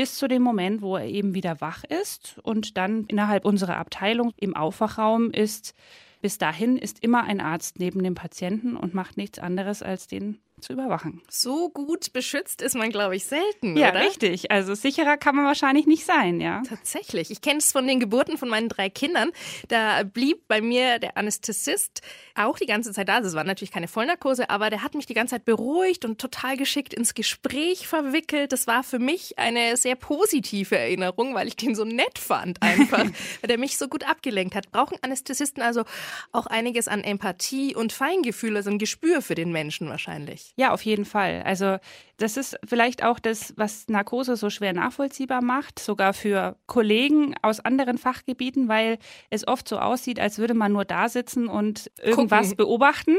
bis 0.00 0.16
zu 0.16 0.28
dem 0.28 0.40
Moment, 0.40 0.80
wo 0.80 0.96
er 0.96 1.04
eben 1.04 1.34
wieder 1.34 1.60
wach 1.60 1.84
ist 1.84 2.40
und 2.42 2.78
dann 2.78 3.04
innerhalb 3.08 3.44
unserer 3.44 3.76
Abteilung 3.76 4.32
im 4.38 4.56
Aufwachraum 4.56 5.30
ist. 5.30 5.74
Bis 6.22 6.38
dahin 6.38 6.78
ist 6.78 7.04
immer 7.04 7.24
ein 7.24 7.38
Arzt 7.38 7.78
neben 7.78 8.02
dem 8.02 8.14
Patienten 8.14 8.78
und 8.78 8.94
macht 8.94 9.18
nichts 9.18 9.38
anderes 9.38 9.82
als 9.82 10.06
den 10.06 10.38
zu 10.60 10.72
überwachen. 10.72 11.22
So 11.28 11.68
gut 11.70 12.12
beschützt 12.12 12.62
ist 12.62 12.74
man, 12.74 12.90
glaube 12.90 13.16
ich, 13.16 13.24
selten. 13.24 13.76
Ja, 13.76 13.90
oder? 13.90 14.00
richtig. 14.00 14.50
Also 14.50 14.74
sicherer 14.74 15.16
kann 15.16 15.36
man 15.36 15.44
wahrscheinlich 15.44 15.86
nicht 15.86 16.04
sein, 16.04 16.40
ja. 16.40 16.62
Tatsächlich. 16.68 17.30
Ich 17.30 17.40
kenne 17.40 17.58
es 17.58 17.72
von 17.72 17.86
den 17.86 18.00
Geburten 18.00 18.38
von 18.38 18.48
meinen 18.48 18.68
drei 18.68 18.88
Kindern. 18.88 19.30
Da 19.68 20.02
blieb 20.02 20.46
bei 20.48 20.60
mir 20.60 20.98
der 20.98 21.16
Anästhesist 21.16 22.02
auch 22.34 22.58
die 22.58 22.66
ganze 22.66 22.92
Zeit 22.92 23.08
da. 23.08 23.16
Also 23.16 23.28
es 23.28 23.34
war 23.34 23.44
natürlich 23.44 23.72
keine 23.72 23.88
Vollnarkose, 23.88 24.50
aber 24.50 24.70
der 24.70 24.82
hat 24.82 24.94
mich 24.94 25.06
die 25.06 25.14
ganze 25.14 25.36
Zeit 25.36 25.44
beruhigt 25.44 26.04
und 26.04 26.20
total 26.20 26.56
geschickt 26.56 26.94
ins 26.94 27.14
Gespräch 27.14 27.86
verwickelt. 27.86 28.52
Das 28.52 28.66
war 28.66 28.82
für 28.82 28.98
mich 28.98 29.38
eine 29.38 29.76
sehr 29.76 29.96
positive 29.96 30.76
Erinnerung, 30.76 31.34
weil 31.34 31.48
ich 31.48 31.56
den 31.56 31.74
so 31.74 31.84
nett 31.84 32.18
fand 32.18 32.62
einfach, 32.62 33.04
weil 33.40 33.48
der 33.48 33.58
mich 33.58 33.76
so 33.76 33.88
gut 33.88 34.08
abgelenkt 34.08 34.54
hat. 34.54 34.70
Brauchen 34.70 34.98
Anästhesisten 35.02 35.62
also 35.62 35.84
auch 36.32 36.46
einiges 36.46 36.88
an 36.88 37.02
Empathie 37.02 37.74
und 37.74 37.92
Feingefühl, 37.92 38.56
also 38.56 38.70
ein 38.70 38.78
Gespür 38.78 39.22
für 39.22 39.34
den 39.34 39.52
Menschen 39.52 39.88
wahrscheinlich. 39.88 40.49
Ja, 40.56 40.72
auf 40.72 40.82
jeden 40.82 41.04
Fall. 41.04 41.42
Also 41.44 41.78
das 42.16 42.36
ist 42.36 42.58
vielleicht 42.66 43.02
auch 43.02 43.18
das, 43.18 43.54
was 43.56 43.88
Narkose 43.88 44.36
so 44.36 44.50
schwer 44.50 44.72
nachvollziehbar 44.72 45.42
macht, 45.42 45.78
sogar 45.78 46.12
für 46.12 46.56
Kollegen 46.66 47.34
aus 47.40 47.60
anderen 47.60 47.96
Fachgebieten, 47.96 48.68
weil 48.68 48.98
es 49.30 49.48
oft 49.48 49.66
so 49.66 49.78
aussieht, 49.78 50.20
als 50.20 50.38
würde 50.38 50.54
man 50.54 50.72
nur 50.72 50.84
da 50.84 51.08
sitzen 51.08 51.48
und 51.48 51.90
irgendwas 52.02 52.50
Gucken. 52.50 52.56
beobachten. 52.58 53.16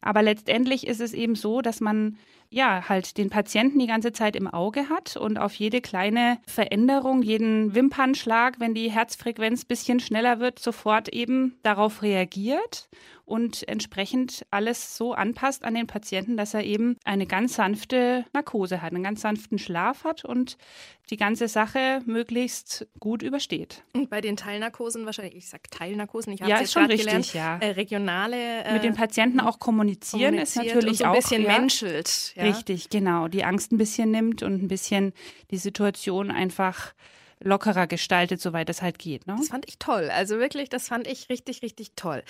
Aber 0.00 0.22
letztendlich 0.22 0.86
ist 0.86 1.00
es 1.00 1.14
eben 1.14 1.34
so, 1.34 1.62
dass 1.62 1.80
man 1.80 2.16
ja, 2.50 2.88
halt 2.88 3.18
den 3.18 3.28
Patienten 3.28 3.78
die 3.78 3.86
ganze 3.86 4.12
Zeit 4.12 4.34
im 4.34 4.46
Auge 4.46 4.88
hat 4.88 5.16
und 5.16 5.38
auf 5.38 5.54
jede 5.54 5.80
kleine 5.80 6.38
Veränderung, 6.46 7.22
jeden 7.22 7.74
Wimpernschlag, 7.74 8.58
wenn 8.58 8.74
die 8.74 8.90
Herzfrequenz 8.90 9.66
bisschen 9.66 10.00
schneller 10.00 10.40
wird, 10.40 10.58
sofort 10.58 11.08
eben 11.10 11.58
darauf 11.62 12.02
reagiert 12.02 12.88
und 13.26 13.68
entsprechend 13.68 14.46
alles 14.50 14.96
so 14.96 15.12
anpasst 15.12 15.64
an 15.64 15.74
den 15.74 15.86
Patienten, 15.86 16.38
dass 16.38 16.54
er 16.54 16.64
eben 16.64 16.96
eine 17.04 17.26
ganz 17.26 17.54
sanfte 17.54 18.24
Narkose 18.32 18.80
hat, 18.80 18.94
einen 18.94 19.04
ganz 19.04 19.20
sanften 19.20 19.58
Schlaf 19.58 20.04
hat 20.04 20.24
und 20.24 20.56
die 21.10 21.16
ganze 21.16 21.48
Sache 21.48 22.00
möglichst 22.04 22.86
gut 23.00 23.22
übersteht. 23.22 23.82
Und 23.94 24.10
bei 24.10 24.20
den 24.20 24.36
Teilnarkosen 24.36 25.06
wahrscheinlich, 25.06 25.36
ich 25.36 25.48
sage 25.48 25.62
Teilnarkosen, 25.70 26.32
ich 26.32 26.42
habe 26.42 26.50
ja, 26.50 26.60
es 26.60 26.72
schon 26.72 26.84
richtig, 26.84 27.06
gelernt, 27.06 27.34
ja. 27.34 27.58
Äh, 27.58 27.70
regionale 27.72 28.64
äh, 28.64 28.74
mit 28.74 28.84
den 28.84 28.94
Patienten 28.94 29.40
auch 29.40 29.58
kommunizieren 29.58 30.34
ist 30.34 30.56
natürlich 30.56 30.98
so 30.98 31.04
ein 31.04 31.12
bisschen 31.12 31.42
ja, 31.42 31.58
menschelt. 31.58 32.34
Ja. 32.36 32.44
Richtig, 32.44 32.90
genau, 32.90 33.28
die 33.28 33.44
Angst 33.44 33.72
ein 33.72 33.78
bisschen 33.78 34.10
nimmt 34.10 34.42
und 34.42 34.62
ein 34.62 34.68
bisschen 34.68 35.12
die 35.50 35.58
Situation 35.58 36.30
einfach 36.30 36.92
lockerer 37.40 37.86
gestaltet, 37.86 38.40
soweit 38.40 38.68
es 38.70 38.82
halt 38.82 38.98
geht. 38.98 39.26
Ne? 39.26 39.36
Das 39.38 39.48
fand 39.48 39.68
ich 39.68 39.78
toll. 39.78 40.10
Also 40.10 40.38
wirklich, 40.38 40.68
das 40.68 40.88
fand 40.88 41.06
ich 41.06 41.28
richtig, 41.28 41.62
richtig 41.62 41.92
toll. 41.96 42.22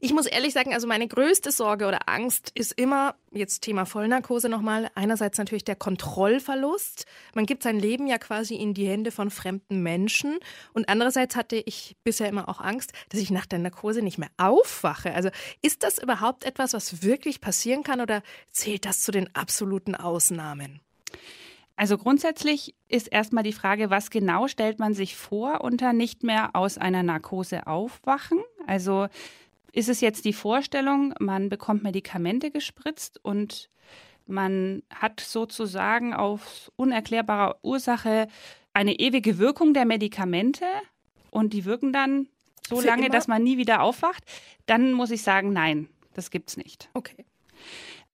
Ich 0.00 0.12
muss 0.12 0.26
ehrlich 0.26 0.52
sagen, 0.52 0.74
also 0.74 0.86
meine 0.86 1.08
größte 1.08 1.50
Sorge 1.52 1.86
oder 1.86 2.08
Angst 2.08 2.50
ist 2.54 2.72
immer, 2.72 3.14
jetzt 3.30 3.60
Thema 3.60 3.86
Vollnarkose 3.86 4.48
nochmal, 4.48 4.90
einerseits 4.94 5.38
natürlich 5.38 5.64
der 5.64 5.76
Kontrollverlust. 5.76 7.06
Man 7.34 7.46
gibt 7.46 7.62
sein 7.62 7.78
Leben 7.78 8.06
ja 8.06 8.18
quasi 8.18 8.56
in 8.56 8.74
die 8.74 8.86
Hände 8.86 9.10
von 9.10 9.30
fremden 9.30 9.82
Menschen. 9.82 10.38
Und 10.72 10.88
andererseits 10.88 11.36
hatte 11.36 11.56
ich 11.56 11.96
bisher 12.04 12.28
immer 12.28 12.48
auch 12.48 12.60
Angst, 12.60 12.92
dass 13.10 13.20
ich 13.20 13.30
nach 13.30 13.46
der 13.46 13.58
Narkose 13.58 14.02
nicht 14.02 14.18
mehr 14.18 14.30
aufwache. 14.36 15.14
Also 15.14 15.30
ist 15.62 15.82
das 15.82 15.98
überhaupt 15.98 16.44
etwas, 16.44 16.72
was 16.72 17.02
wirklich 17.02 17.40
passieren 17.40 17.82
kann 17.82 18.00
oder 18.00 18.22
zählt 18.50 18.84
das 18.84 19.00
zu 19.00 19.12
den 19.12 19.34
absoluten 19.34 19.94
Ausnahmen? 19.94 20.80
Also 21.76 21.98
grundsätzlich 21.98 22.74
ist 22.88 23.08
erstmal 23.08 23.42
die 23.42 23.52
Frage, 23.52 23.90
was 23.90 24.10
genau 24.10 24.46
stellt 24.46 24.78
man 24.78 24.94
sich 24.94 25.16
vor 25.16 25.62
unter 25.62 25.92
nicht 25.92 26.22
mehr 26.22 26.50
aus 26.54 26.78
einer 26.78 27.02
Narkose 27.02 27.66
aufwachen? 27.66 28.40
Also 28.66 29.08
ist 29.72 29.88
es 29.88 30.00
jetzt 30.00 30.24
die 30.24 30.34
Vorstellung, 30.34 31.14
man 31.18 31.48
bekommt 31.48 31.82
Medikamente 31.82 32.50
gespritzt 32.50 33.18
und 33.22 33.70
man 34.26 34.82
hat 34.94 35.20
sozusagen 35.20 36.14
auf 36.14 36.70
unerklärbare 36.76 37.56
Ursache 37.62 38.28
eine 38.74 38.98
ewige 38.98 39.38
Wirkung 39.38 39.74
der 39.74 39.84
Medikamente 39.86 40.64
und 41.30 41.52
die 41.52 41.64
wirken 41.64 41.92
dann 41.92 42.28
so 42.68 42.76
Für 42.76 42.86
lange, 42.86 43.06
immer? 43.06 43.14
dass 43.14 43.28
man 43.28 43.42
nie 43.42 43.58
wieder 43.58 43.82
aufwacht? 43.82 44.24
Dann 44.66 44.92
muss 44.92 45.10
ich 45.10 45.22
sagen, 45.22 45.52
nein, 45.52 45.88
das 46.14 46.30
gibt's 46.30 46.56
nicht. 46.56 46.88
Okay. 46.94 47.24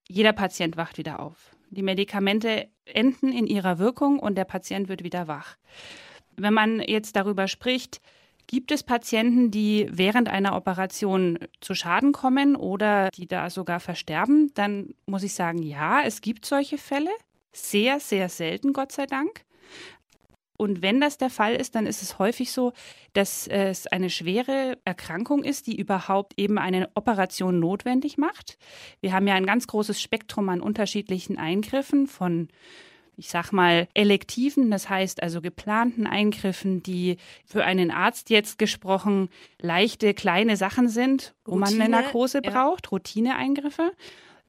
Jeder 0.07 0.33
Patient 0.33 0.75
wacht 0.77 0.97
wieder 0.97 1.19
auf. 1.19 1.48
Die 1.69 1.83
Medikamente 1.83 2.67
enden 2.85 3.31
in 3.31 3.47
ihrer 3.47 3.79
Wirkung 3.79 4.19
und 4.19 4.37
der 4.37 4.45
Patient 4.45 4.89
wird 4.89 5.03
wieder 5.03 5.27
wach. 5.27 5.57
Wenn 6.35 6.53
man 6.53 6.81
jetzt 6.81 7.15
darüber 7.15 7.47
spricht, 7.47 8.01
gibt 8.47 8.71
es 8.71 8.81
Patienten, 8.81 9.51
die 9.51 9.87
während 9.91 10.27
einer 10.27 10.55
Operation 10.55 11.37
zu 11.61 11.75
Schaden 11.75 12.13
kommen 12.13 12.55
oder 12.55 13.09
die 13.11 13.27
da 13.27 13.49
sogar 13.51 13.79
versterben, 13.79 14.51
dann 14.55 14.95
muss 15.05 15.21
ich 15.23 15.33
sagen, 15.33 15.61
ja, 15.61 16.01
es 16.03 16.21
gibt 16.21 16.45
solche 16.45 16.79
Fälle. 16.79 17.11
Sehr, 17.51 17.99
sehr 17.99 18.29
selten, 18.29 18.73
Gott 18.73 18.91
sei 18.91 19.05
Dank. 19.05 19.43
Und 20.59 20.81
wenn 20.81 20.99
das 20.99 21.17
der 21.17 21.29
Fall 21.29 21.55
ist, 21.55 21.75
dann 21.75 21.87
ist 21.87 22.03
es 22.03 22.19
häufig 22.19 22.51
so, 22.51 22.73
dass 23.13 23.47
es 23.47 23.87
eine 23.87 24.09
schwere 24.09 24.77
Erkrankung 24.83 25.41
ist, 25.41 25.67
die 25.67 25.79
überhaupt 25.79 26.33
eben 26.37 26.57
eine 26.57 26.89
Operation 26.95 27.61
notwendig 27.61 28.17
macht. 28.17 28.57
Wir 28.99 29.13
haben 29.13 29.25
ja 29.25 29.35
ein 29.35 29.45
ganz 29.45 29.67
großes 29.67 30.01
Spektrum 30.01 30.49
an 30.49 30.59
unterschiedlichen 30.59 31.37
Eingriffen 31.37 32.07
von 32.07 32.49
ich 33.15 33.29
sag 33.29 33.51
mal, 33.51 33.89
elektiven, 33.93 34.71
das 34.71 34.89
heißt 34.89 35.21
also 35.21 35.41
geplanten 35.41 36.07
Eingriffen, 36.07 36.81
die 36.81 37.17
für 37.45 37.65
einen 37.65 37.91
Arzt 37.91 38.29
jetzt 38.29 38.57
gesprochen 38.57 39.27
leichte, 39.61 40.13
kleine 40.13 40.55
Sachen 40.55 40.87
sind, 40.87 41.35
wo 41.43 41.55
Routine, 41.55 41.77
man 41.77 41.81
eine 41.81 42.01
Narkose 42.01 42.39
ja. 42.41 42.49
braucht, 42.49 42.93
Routineeingriffe, 42.93 43.91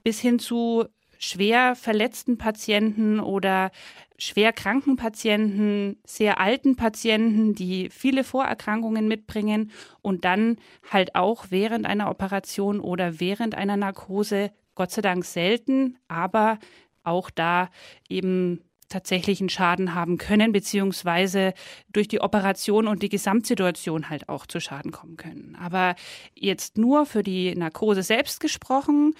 bis 0.03 0.21
hin 0.21 0.39
zu 0.39 0.85
schwer 1.21 1.75
verletzten 1.75 2.37
Patienten 2.39 3.19
oder 3.19 3.69
schwer 4.17 4.51
kranken 4.51 4.95
Patienten, 4.95 5.97
sehr 6.03 6.39
alten 6.39 6.75
Patienten, 6.75 7.53
die 7.53 7.89
viele 7.89 8.23
Vorerkrankungen 8.23 9.07
mitbringen 9.07 9.71
und 10.01 10.25
dann 10.25 10.57
halt 10.89 11.15
auch 11.15 11.45
während 11.49 11.85
einer 11.85 12.09
Operation 12.09 12.79
oder 12.79 13.19
während 13.19 13.55
einer 13.55 13.77
Narkose, 13.77 14.51
Gott 14.73 14.91
sei 14.91 15.03
Dank 15.03 15.23
selten, 15.23 15.97
aber 16.07 16.57
auch 17.03 17.29
da 17.29 17.69
eben 18.09 18.61
tatsächlichen 18.89 19.47
Schaden 19.47 19.95
haben 19.95 20.17
können, 20.17 20.51
beziehungsweise 20.51 21.53
durch 21.89 22.07
die 22.07 22.19
Operation 22.19 22.87
und 22.87 23.03
die 23.03 23.09
Gesamtsituation 23.09 24.09
halt 24.09 24.27
auch 24.27 24.45
zu 24.47 24.59
Schaden 24.59 24.91
kommen 24.91 25.17
können. 25.17 25.55
Aber 25.59 25.95
jetzt 26.35 26.77
nur 26.77 27.05
für 27.05 27.23
die 27.23 27.55
Narkose 27.55 28.03
selbst 28.03 28.39
gesprochen, 28.39 29.13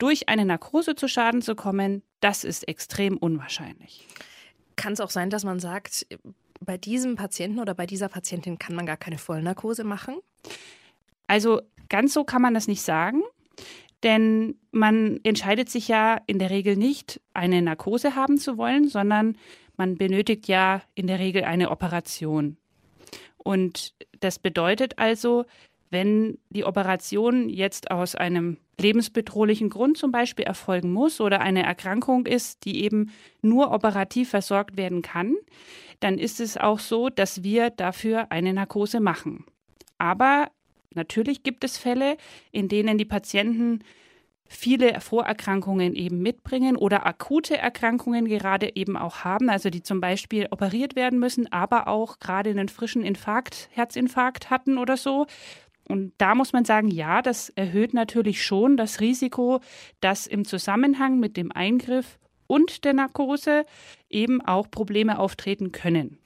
durch 0.00 0.28
eine 0.28 0.44
Narkose 0.44 0.94
zu 0.94 1.08
Schaden 1.08 1.42
zu 1.42 1.54
kommen, 1.54 2.02
das 2.20 2.44
ist 2.44 2.66
extrem 2.66 3.16
unwahrscheinlich. 3.16 4.06
Kann 4.76 4.94
es 4.94 5.00
auch 5.00 5.10
sein, 5.10 5.30
dass 5.30 5.44
man 5.44 5.60
sagt, 5.60 6.06
bei 6.60 6.76
diesem 6.76 7.16
Patienten 7.16 7.60
oder 7.60 7.74
bei 7.74 7.86
dieser 7.86 8.08
Patientin 8.08 8.58
kann 8.58 8.74
man 8.74 8.86
gar 8.86 8.96
keine 8.96 9.18
Vollnarkose 9.18 9.84
machen? 9.84 10.16
Also 11.26 11.60
ganz 11.88 12.12
so 12.12 12.24
kann 12.24 12.42
man 12.42 12.54
das 12.54 12.66
nicht 12.66 12.82
sagen. 12.82 13.22
Denn 14.02 14.56
man 14.70 15.20
entscheidet 15.24 15.68
sich 15.68 15.88
ja 15.88 16.20
in 16.26 16.38
der 16.38 16.48
Regel 16.50 16.76
nicht, 16.76 17.20
eine 17.34 17.60
Narkose 17.60 18.14
haben 18.14 18.38
zu 18.38 18.56
wollen, 18.56 18.88
sondern 18.88 19.36
man 19.76 19.96
benötigt 19.96 20.48
ja 20.48 20.82
in 20.94 21.06
der 21.06 21.18
Regel 21.18 21.44
eine 21.44 21.70
Operation. 21.70 22.56
Und 23.36 23.94
das 24.20 24.38
bedeutet 24.38 24.98
also, 24.98 25.44
wenn 25.90 26.38
die 26.50 26.64
Operation 26.64 27.48
jetzt 27.48 27.90
aus 27.90 28.14
einem 28.14 28.58
lebensbedrohlichen 28.80 29.68
Grund 29.68 29.98
zum 29.98 30.12
Beispiel 30.12 30.44
erfolgen 30.44 30.92
muss 30.92 31.20
oder 31.20 31.40
eine 31.40 31.64
Erkrankung 31.64 32.26
ist, 32.26 32.64
die 32.64 32.82
eben 32.84 33.10
nur 33.42 33.72
operativ 33.72 34.30
versorgt 34.30 34.76
werden 34.76 35.02
kann, 35.02 35.36
dann 35.98 36.18
ist 36.18 36.40
es 36.40 36.56
auch 36.56 36.78
so, 36.78 37.10
dass 37.10 37.42
wir 37.42 37.70
dafür 37.70 38.32
eine 38.32 38.54
Narkose 38.54 39.00
machen. 39.00 39.44
Aber 39.98 40.48
natürlich 40.94 41.42
gibt 41.42 41.62
es 41.64 41.76
Fälle, 41.76 42.16
in 42.52 42.68
denen 42.68 42.96
die 42.96 43.04
Patienten 43.04 43.80
viele 44.52 45.00
Vorerkrankungen 45.00 45.94
eben 45.94 46.22
mitbringen 46.22 46.76
oder 46.76 47.06
akute 47.06 47.56
Erkrankungen 47.56 48.24
gerade 48.26 48.74
eben 48.74 48.96
auch 48.96 49.18
haben, 49.22 49.48
also 49.48 49.70
die 49.70 49.82
zum 49.82 50.00
Beispiel 50.00 50.48
operiert 50.50 50.96
werden 50.96 51.20
müssen, 51.20 51.52
aber 51.52 51.86
auch 51.86 52.18
gerade 52.18 52.50
einen 52.50 52.68
frischen 52.68 53.04
Infarkt, 53.04 53.68
Herzinfarkt 53.70 54.50
hatten 54.50 54.76
oder 54.76 54.96
so. 54.96 55.26
Und 55.90 56.12
da 56.18 56.34
muss 56.34 56.52
man 56.52 56.64
sagen, 56.64 56.88
ja, 56.88 57.22
das 57.22 57.50
erhöht 57.50 57.94
natürlich 57.94 58.44
schon 58.44 58.76
das 58.76 59.00
Risiko, 59.00 59.60
dass 60.00 60.26
im 60.26 60.44
Zusammenhang 60.44 61.18
mit 61.18 61.36
dem 61.36 61.52
Eingriff 61.52 62.18
und 62.46 62.84
der 62.84 62.94
Narkose 62.94 63.64
eben 64.08 64.40
auch 64.40 64.70
Probleme 64.70 65.18
auftreten 65.18 65.72
können. 65.72 66.18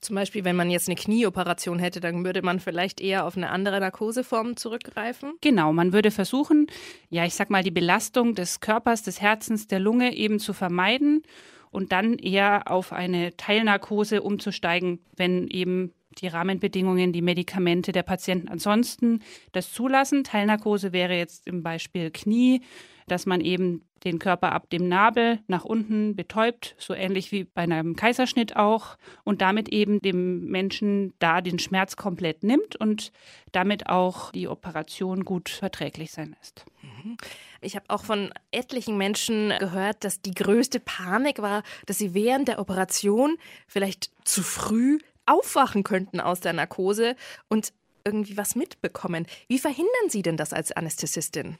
Zum 0.00 0.16
Beispiel, 0.16 0.44
wenn 0.44 0.56
man 0.56 0.70
jetzt 0.70 0.88
eine 0.88 0.96
Knieoperation 0.96 1.78
hätte, 1.78 2.00
dann 2.00 2.24
würde 2.24 2.42
man 2.42 2.58
vielleicht 2.58 3.00
eher 3.00 3.26
auf 3.26 3.36
eine 3.36 3.50
andere 3.50 3.80
Narkoseform 3.80 4.56
zurückgreifen? 4.56 5.34
Genau, 5.42 5.72
man 5.72 5.92
würde 5.92 6.10
versuchen, 6.10 6.66
ja, 7.10 7.24
ich 7.26 7.34
sag 7.34 7.50
mal, 7.50 7.62
die 7.62 7.70
Belastung 7.70 8.34
des 8.34 8.60
Körpers, 8.60 9.02
des 9.02 9.20
Herzens, 9.20 9.66
der 9.66 9.78
Lunge 9.78 10.14
eben 10.14 10.38
zu 10.38 10.54
vermeiden 10.54 11.22
und 11.70 11.92
dann 11.92 12.14
eher 12.14 12.70
auf 12.70 12.92
eine 12.92 13.36
Teilnarkose 13.36 14.22
umzusteigen, 14.22 15.00
wenn 15.16 15.48
eben 15.48 15.92
die 16.18 16.28
Rahmenbedingungen, 16.28 17.12
die 17.12 17.22
Medikamente 17.22 17.92
der 17.92 18.02
Patienten 18.02 18.48
ansonsten 18.48 19.20
das 19.52 19.72
zulassen. 19.72 20.24
Teilnarkose 20.24 20.92
wäre 20.92 21.16
jetzt 21.16 21.46
im 21.46 21.62
Beispiel 21.62 22.10
Knie, 22.10 22.62
dass 23.06 23.26
man 23.26 23.40
eben 23.40 23.84
den 24.04 24.18
Körper 24.18 24.52
ab 24.52 24.70
dem 24.70 24.88
Nabel 24.88 25.40
nach 25.46 25.64
unten 25.64 26.16
betäubt, 26.16 26.74
so 26.78 26.94
ähnlich 26.94 27.32
wie 27.32 27.44
bei 27.44 27.62
einem 27.62 27.96
Kaiserschnitt 27.96 28.56
auch, 28.56 28.96
und 29.24 29.42
damit 29.42 29.68
eben 29.68 30.00
dem 30.00 30.46
Menschen 30.46 31.12
da 31.18 31.40
den 31.40 31.58
Schmerz 31.58 31.96
komplett 31.96 32.42
nimmt 32.42 32.76
und 32.76 33.12
damit 33.52 33.88
auch 33.88 34.32
die 34.32 34.48
Operation 34.48 35.24
gut 35.24 35.50
verträglich 35.50 36.12
sein 36.12 36.34
lässt. 36.38 36.64
Mhm. 36.82 37.18
Ich 37.60 37.76
habe 37.76 37.86
auch 37.88 38.04
von 38.04 38.32
etlichen 38.52 38.96
Menschen 38.96 39.52
gehört, 39.58 40.04
dass 40.04 40.22
die 40.22 40.34
größte 40.34 40.80
Panik 40.80 41.42
war, 41.42 41.62
dass 41.86 41.98
sie 41.98 42.14
während 42.14 42.48
der 42.48 42.58
Operation 42.58 43.36
vielleicht 43.66 44.10
zu 44.24 44.42
früh 44.42 44.98
aufwachen 45.26 45.84
könnten 45.84 46.20
aus 46.20 46.40
der 46.40 46.52
Narkose 46.52 47.16
und 47.48 47.72
irgendwie 48.04 48.36
was 48.36 48.54
mitbekommen. 48.54 49.26
Wie 49.48 49.58
verhindern 49.58 50.08
Sie 50.08 50.22
denn 50.22 50.36
das 50.36 50.52
als 50.52 50.72
Anästhesistin? 50.72 51.58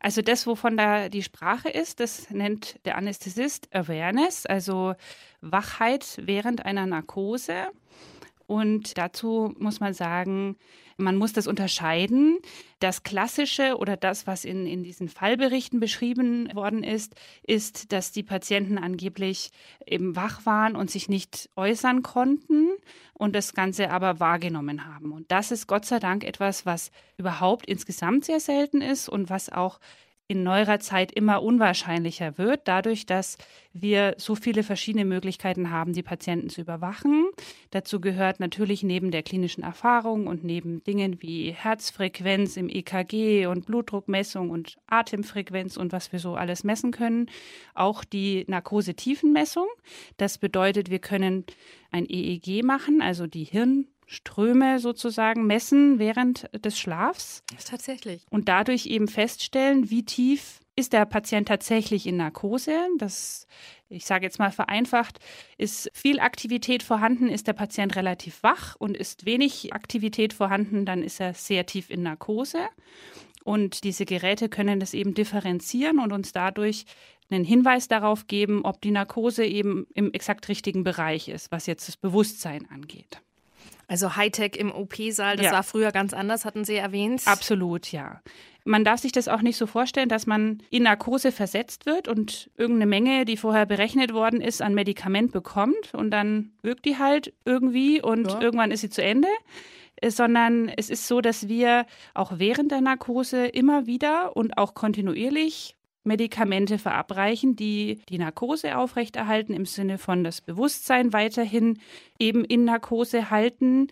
Also 0.00 0.22
das, 0.22 0.46
wovon 0.46 0.76
da 0.76 1.08
die 1.08 1.22
Sprache 1.22 1.68
ist, 1.68 2.00
das 2.00 2.30
nennt 2.30 2.78
der 2.84 2.96
Anästhesist 2.96 3.74
Awareness, 3.74 4.46
also 4.46 4.94
Wachheit 5.40 6.20
während 6.22 6.64
einer 6.64 6.86
Narkose. 6.86 7.68
Und 8.46 8.96
dazu 8.98 9.52
muss 9.58 9.80
man 9.80 9.94
sagen, 9.94 10.56
man 10.96 11.16
muss 11.16 11.32
das 11.32 11.46
unterscheiden. 11.46 12.38
Das 12.78 13.02
Klassische 13.02 13.76
oder 13.78 13.96
das, 13.96 14.26
was 14.26 14.44
in, 14.44 14.66
in 14.66 14.82
diesen 14.82 15.08
Fallberichten 15.08 15.80
beschrieben 15.80 16.48
worden 16.54 16.82
ist, 16.82 17.14
ist, 17.42 17.92
dass 17.92 18.12
die 18.12 18.22
Patienten 18.22 18.78
angeblich 18.78 19.50
eben 19.86 20.16
wach 20.16 20.46
waren 20.46 20.76
und 20.76 20.90
sich 20.90 21.08
nicht 21.08 21.50
äußern 21.56 22.02
konnten 22.02 22.70
und 23.14 23.34
das 23.34 23.54
Ganze 23.54 23.90
aber 23.90 24.20
wahrgenommen 24.20 24.86
haben. 24.86 25.12
Und 25.12 25.30
das 25.30 25.50
ist 25.50 25.66
Gott 25.66 25.84
sei 25.84 25.98
Dank 25.98 26.24
etwas, 26.24 26.66
was 26.66 26.90
überhaupt 27.16 27.66
insgesamt 27.66 28.24
sehr 28.24 28.40
selten 28.40 28.80
ist 28.80 29.08
und 29.08 29.30
was 29.30 29.50
auch 29.50 29.80
in 30.28 30.42
neuerer 30.42 30.80
Zeit 30.80 31.12
immer 31.12 31.42
unwahrscheinlicher 31.42 32.36
wird, 32.36 32.62
dadurch, 32.64 33.06
dass 33.06 33.38
wir 33.72 34.14
so 34.18 34.34
viele 34.34 34.64
verschiedene 34.64 35.04
Möglichkeiten 35.04 35.70
haben, 35.70 35.92
die 35.92 36.02
Patienten 36.02 36.48
zu 36.48 36.60
überwachen. 36.60 37.28
Dazu 37.70 38.00
gehört 38.00 38.40
natürlich 38.40 38.82
neben 38.82 39.12
der 39.12 39.22
klinischen 39.22 39.62
Erfahrung 39.62 40.26
und 40.26 40.42
neben 40.42 40.82
Dingen 40.82 41.22
wie 41.22 41.52
Herzfrequenz 41.52 42.56
im 42.56 42.68
EKG 42.68 43.46
und 43.46 43.66
Blutdruckmessung 43.66 44.50
und 44.50 44.78
Atemfrequenz 44.88 45.76
und 45.76 45.92
was 45.92 46.10
wir 46.10 46.18
so 46.18 46.34
alles 46.34 46.64
messen 46.64 46.90
können, 46.90 47.30
auch 47.74 48.02
die 48.02 48.44
Narkosetiefenmessung. 48.48 49.66
Das 50.16 50.38
bedeutet, 50.38 50.90
wir 50.90 50.98
können 50.98 51.44
ein 51.92 52.06
EEG 52.08 52.64
machen, 52.64 53.00
also 53.00 53.28
die 53.28 53.44
Hirn 53.44 53.86
Ströme 54.06 54.78
sozusagen 54.78 55.46
messen 55.46 55.98
während 55.98 56.48
des 56.64 56.78
Schlafs. 56.78 57.42
Tatsächlich. 57.64 58.24
Und 58.30 58.48
dadurch 58.48 58.86
eben 58.86 59.08
feststellen, 59.08 59.90
wie 59.90 60.04
tief 60.04 60.60
ist 60.76 60.92
der 60.92 61.06
Patient 61.06 61.48
tatsächlich 61.48 62.06
in 62.06 62.18
Narkose. 62.18 62.76
Das, 62.98 63.46
ich 63.88 64.04
sage 64.04 64.24
jetzt 64.24 64.38
mal 64.38 64.52
vereinfacht, 64.52 65.18
ist 65.58 65.90
viel 65.94 66.20
Aktivität 66.20 66.82
vorhanden, 66.82 67.28
ist 67.28 67.46
der 67.46 67.54
Patient 67.54 67.96
relativ 67.96 68.42
wach 68.42 68.76
und 68.78 68.96
ist 68.96 69.24
wenig 69.24 69.72
Aktivität 69.72 70.34
vorhanden, 70.34 70.84
dann 70.84 71.02
ist 71.02 71.18
er 71.18 71.34
sehr 71.34 71.66
tief 71.66 71.90
in 71.90 72.02
Narkose. 72.02 72.68
Und 73.42 73.84
diese 73.84 74.04
Geräte 74.04 74.48
können 74.48 74.80
das 74.80 74.92
eben 74.92 75.14
differenzieren 75.14 75.98
und 75.98 76.12
uns 76.12 76.32
dadurch 76.32 76.84
einen 77.30 77.44
Hinweis 77.44 77.88
darauf 77.88 78.26
geben, 78.26 78.64
ob 78.64 78.80
die 78.82 78.90
Narkose 78.90 79.44
eben 79.44 79.86
im 79.94 80.12
exakt 80.12 80.48
richtigen 80.48 80.84
Bereich 80.84 81.28
ist, 81.28 81.50
was 81.50 81.66
jetzt 81.66 81.88
das 81.88 81.96
Bewusstsein 81.96 82.68
angeht. 82.70 83.22
Also 83.88 84.16
Hightech 84.16 84.56
im 84.56 84.72
OP-Saal, 84.72 85.36
das 85.36 85.46
ja. 85.46 85.52
war 85.52 85.62
früher 85.62 85.92
ganz 85.92 86.12
anders, 86.12 86.44
hatten 86.44 86.64
Sie 86.64 86.74
erwähnt. 86.74 87.22
Absolut, 87.26 87.92
ja. 87.92 88.20
Man 88.64 88.84
darf 88.84 88.98
sich 89.00 89.12
das 89.12 89.28
auch 89.28 89.42
nicht 89.42 89.56
so 89.56 89.66
vorstellen, 89.66 90.08
dass 90.08 90.26
man 90.26 90.60
in 90.70 90.82
Narkose 90.82 91.30
versetzt 91.30 91.86
wird 91.86 92.08
und 92.08 92.50
irgendeine 92.56 92.86
Menge, 92.86 93.24
die 93.24 93.36
vorher 93.36 93.64
berechnet 93.64 94.12
worden 94.12 94.40
ist, 94.40 94.60
an 94.60 94.74
Medikament 94.74 95.30
bekommt 95.30 95.94
und 95.94 96.10
dann 96.10 96.50
wirkt 96.62 96.84
die 96.84 96.98
halt 96.98 97.32
irgendwie 97.44 98.02
und 98.02 98.28
ja. 98.28 98.40
irgendwann 98.40 98.72
ist 98.72 98.80
sie 98.80 98.90
zu 98.90 99.02
Ende 99.02 99.28
äh, 100.02 100.10
sondern 100.10 100.68
es 100.68 100.90
ist 100.90 101.06
so, 101.06 101.20
dass 101.20 101.46
wir 101.46 101.86
auch 102.12 102.32
während 102.38 102.72
der 102.72 102.80
Narkose 102.80 103.46
immer 103.46 103.86
wieder 103.86 104.36
und 104.36 104.58
auch 104.58 104.74
kontinuierlich 104.74 105.75
Medikamente 106.06 106.78
verabreichen, 106.78 107.56
die 107.56 108.00
die 108.08 108.18
Narkose 108.18 108.78
aufrechterhalten, 108.78 109.52
im 109.52 109.66
Sinne 109.66 109.98
von 109.98 110.24
das 110.24 110.40
Bewusstsein 110.40 111.12
weiterhin 111.12 111.78
eben 112.18 112.44
in 112.44 112.64
Narkose 112.64 113.30
halten, 113.30 113.88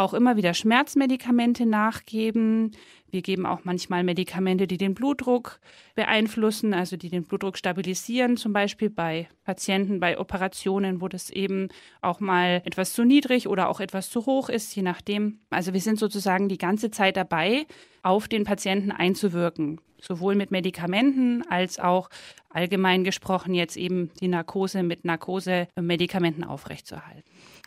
auch 0.00 0.14
immer 0.14 0.36
wieder 0.36 0.54
Schmerzmedikamente 0.54 1.66
nachgeben. 1.66 2.72
Wir 3.10 3.22
geben 3.22 3.44
auch 3.44 3.60
manchmal 3.64 4.02
Medikamente, 4.02 4.66
die 4.66 4.78
den 4.78 4.94
Blutdruck 4.94 5.60
beeinflussen, 5.94 6.72
also 6.72 6.96
die 6.96 7.10
den 7.10 7.24
Blutdruck 7.24 7.58
stabilisieren, 7.58 8.36
zum 8.36 8.52
Beispiel 8.52 8.88
bei 8.88 9.28
Patienten, 9.44 10.00
bei 10.00 10.18
Operationen, 10.18 11.00
wo 11.00 11.08
das 11.08 11.28
eben 11.30 11.68
auch 12.00 12.20
mal 12.20 12.62
etwas 12.64 12.94
zu 12.94 13.04
niedrig 13.04 13.46
oder 13.46 13.68
auch 13.68 13.80
etwas 13.80 14.10
zu 14.10 14.26
hoch 14.26 14.48
ist, 14.48 14.74
je 14.74 14.82
nachdem. 14.82 15.40
Also 15.50 15.74
wir 15.74 15.80
sind 15.80 15.98
sozusagen 15.98 16.48
die 16.48 16.58
ganze 16.58 16.90
Zeit 16.90 17.16
dabei, 17.16 17.66
auf 18.02 18.26
den 18.26 18.44
Patienten 18.44 18.92
einzuwirken 18.92 19.80
sowohl 20.02 20.34
mit 20.34 20.50
Medikamenten 20.50 21.42
als 21.48 21.78
auch 21.78 22.08
allgemein 22.48 23.04
gesprochen 23.04 23.54
jetzt 23.54 23.76
eben 23.76 24.10
die 24.20 24.28
Narkose 24.28 24.82
mit 24.82 25.04
Narkose-Medikamenten 25.04 26.42
aufrechtzuerhalten. 26.42 27.22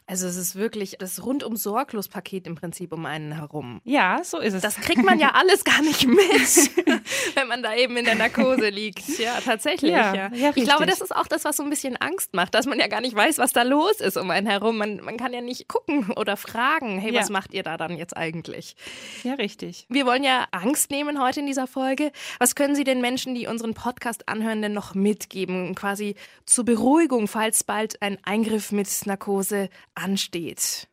Also 0.06 0.28
es 0.28 0.36
ist 0.36 0.56
wirklich 0.56 0.98
das 1.00 1.26
rundum 1.26 1.56
sorglos 1.56 2.10
Paket 2.10 2.46
im 2.46 2.56
Prinzip 2.56 2.92
um 2.92 3.06
einen 3.06 3.34
herum. 3.34 3.80
Ja, 3.86 4.22
so 4.24 4.38
ist 4.40 4.54
es. 4.54 4.62
Das 4.62 4.76
kriegt 4.76 5.04
man 5.04 5.18
ja 5.18 5.32
alles 5.34 5.64
gar 5.64 5.82
nicht 5.82 6.06
mit, 6.08 6.18
wenn 7.36 7.48
man 7.48 7.64
da 7.64 7.74
eben 7.74 7.96
in 7.96 8.04
der 8.04 8.16
Narkose 8.16 8.68
liegt. 8.70 9.18
Ja, 9.18 9.40
tatsächlich. 9.40 9.92
Ja, 9.92 10.14
ja. 10.14 10.32
ja 10.34 10.52
ich 10.56 10.66
glaube, 10.66 10.86
das 10.86 11.00
ist 11.00 11.16
auch 11.16 11.28
das, 11.28 11.46
was 11.46 11.56
so 11.56 11.64
ein 11.64 11.70
bisschen 11.70 11.96
Angst 11.98 12.34
macht, 12.34 12.54
dass 12.54 12.66
man 12.66 12.80
ja 12.80 12.88
gar 12.88 13.00
nicht 13.00 13.16
weiß, 13.16 13.38
was 13.38 13.54
da 13.54 13.64
los 13.64 14.02
ist 14.02 14.18
um 14.18 14.30
einen 14.30 14.46
herum. 14.48 14.78
Man, 14.78 14.98
man 14.98 15.16
kann 15.16 15.34
ja 15.34 15.40
nicht 15.40 15.70
gucken 15.70 16.12
oder 16.12 16.36
fragen, 16.36 17.00
hey, 17.00 17.14
ja. 17.14 17.22
was 17.22 17.30
macht 17.30 17.54
ihr 17.54 17.64
da 17.64 17.78
dann 17.78 17.96
jetzt 17.96 18.18
eigentlich? 18.18 18.76
Ja, 19.24 19.36
richtig. 19.36 19.86
Wir 19.88 20.06
wollen 20.06 20.24
ja 20.24 20.48
Angst 20.52 20.92
nehmen 20.92 21.22
heute 21.22 21.40
in 21.40 21.46
dieser 21.46 21.68
Folge. 21.68 22.12
Was 22.40 22.56
können 22.56 22.76
Sie 22.76 22.84
den 22.84 23.00
Menschen, 23.00 23.36
die 23.36 23.48
unseren 23.48 23.74
Podcast 23.74 24.28
anhören, 24.28 24.62
denn 24.62 24.74
noch 24.74 24.96
mitgeben, 24.96 25.76
quasi 25.76 26.16
zur 26.46 26.66
Beruhigung, 26.66 27.30
falls 27.30 27.64
bald 27.64 28.02
ein 28.02 28.18
Eingriff 28.24 28.74
mit 28.74 28.90
Narkose 29.06 29.70
ansteht? 29.96 30.88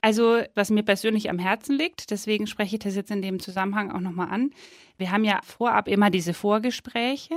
Also, 0.00 0.42
was 0.54 0.70
mir 0.70 0.82
persönlich 0.82 1.30
am 1.30 1.38
Herzen 1.38 1.76
liegt, 1.76 2.10
deswegen 2.10 2.46
spreche 2.46 2.76
ich 2.76 2.82
das 2.82 2.94
jetzt 2.94 3.10
in 3.10 3.22
dem 3.22 3.40
Zusammenhang 3.40 3.90
auch 3.90 4.00
nochmal 4.00 4.28
an. 4.30 4.52
Wir 4.98 5.10
haben 5.10 5.24
ja 5.24 5.40
vorab 5.42 5.88
immer 5.88 6.10
diese 6.10 6.32
Vorgespräche 6.32 7.34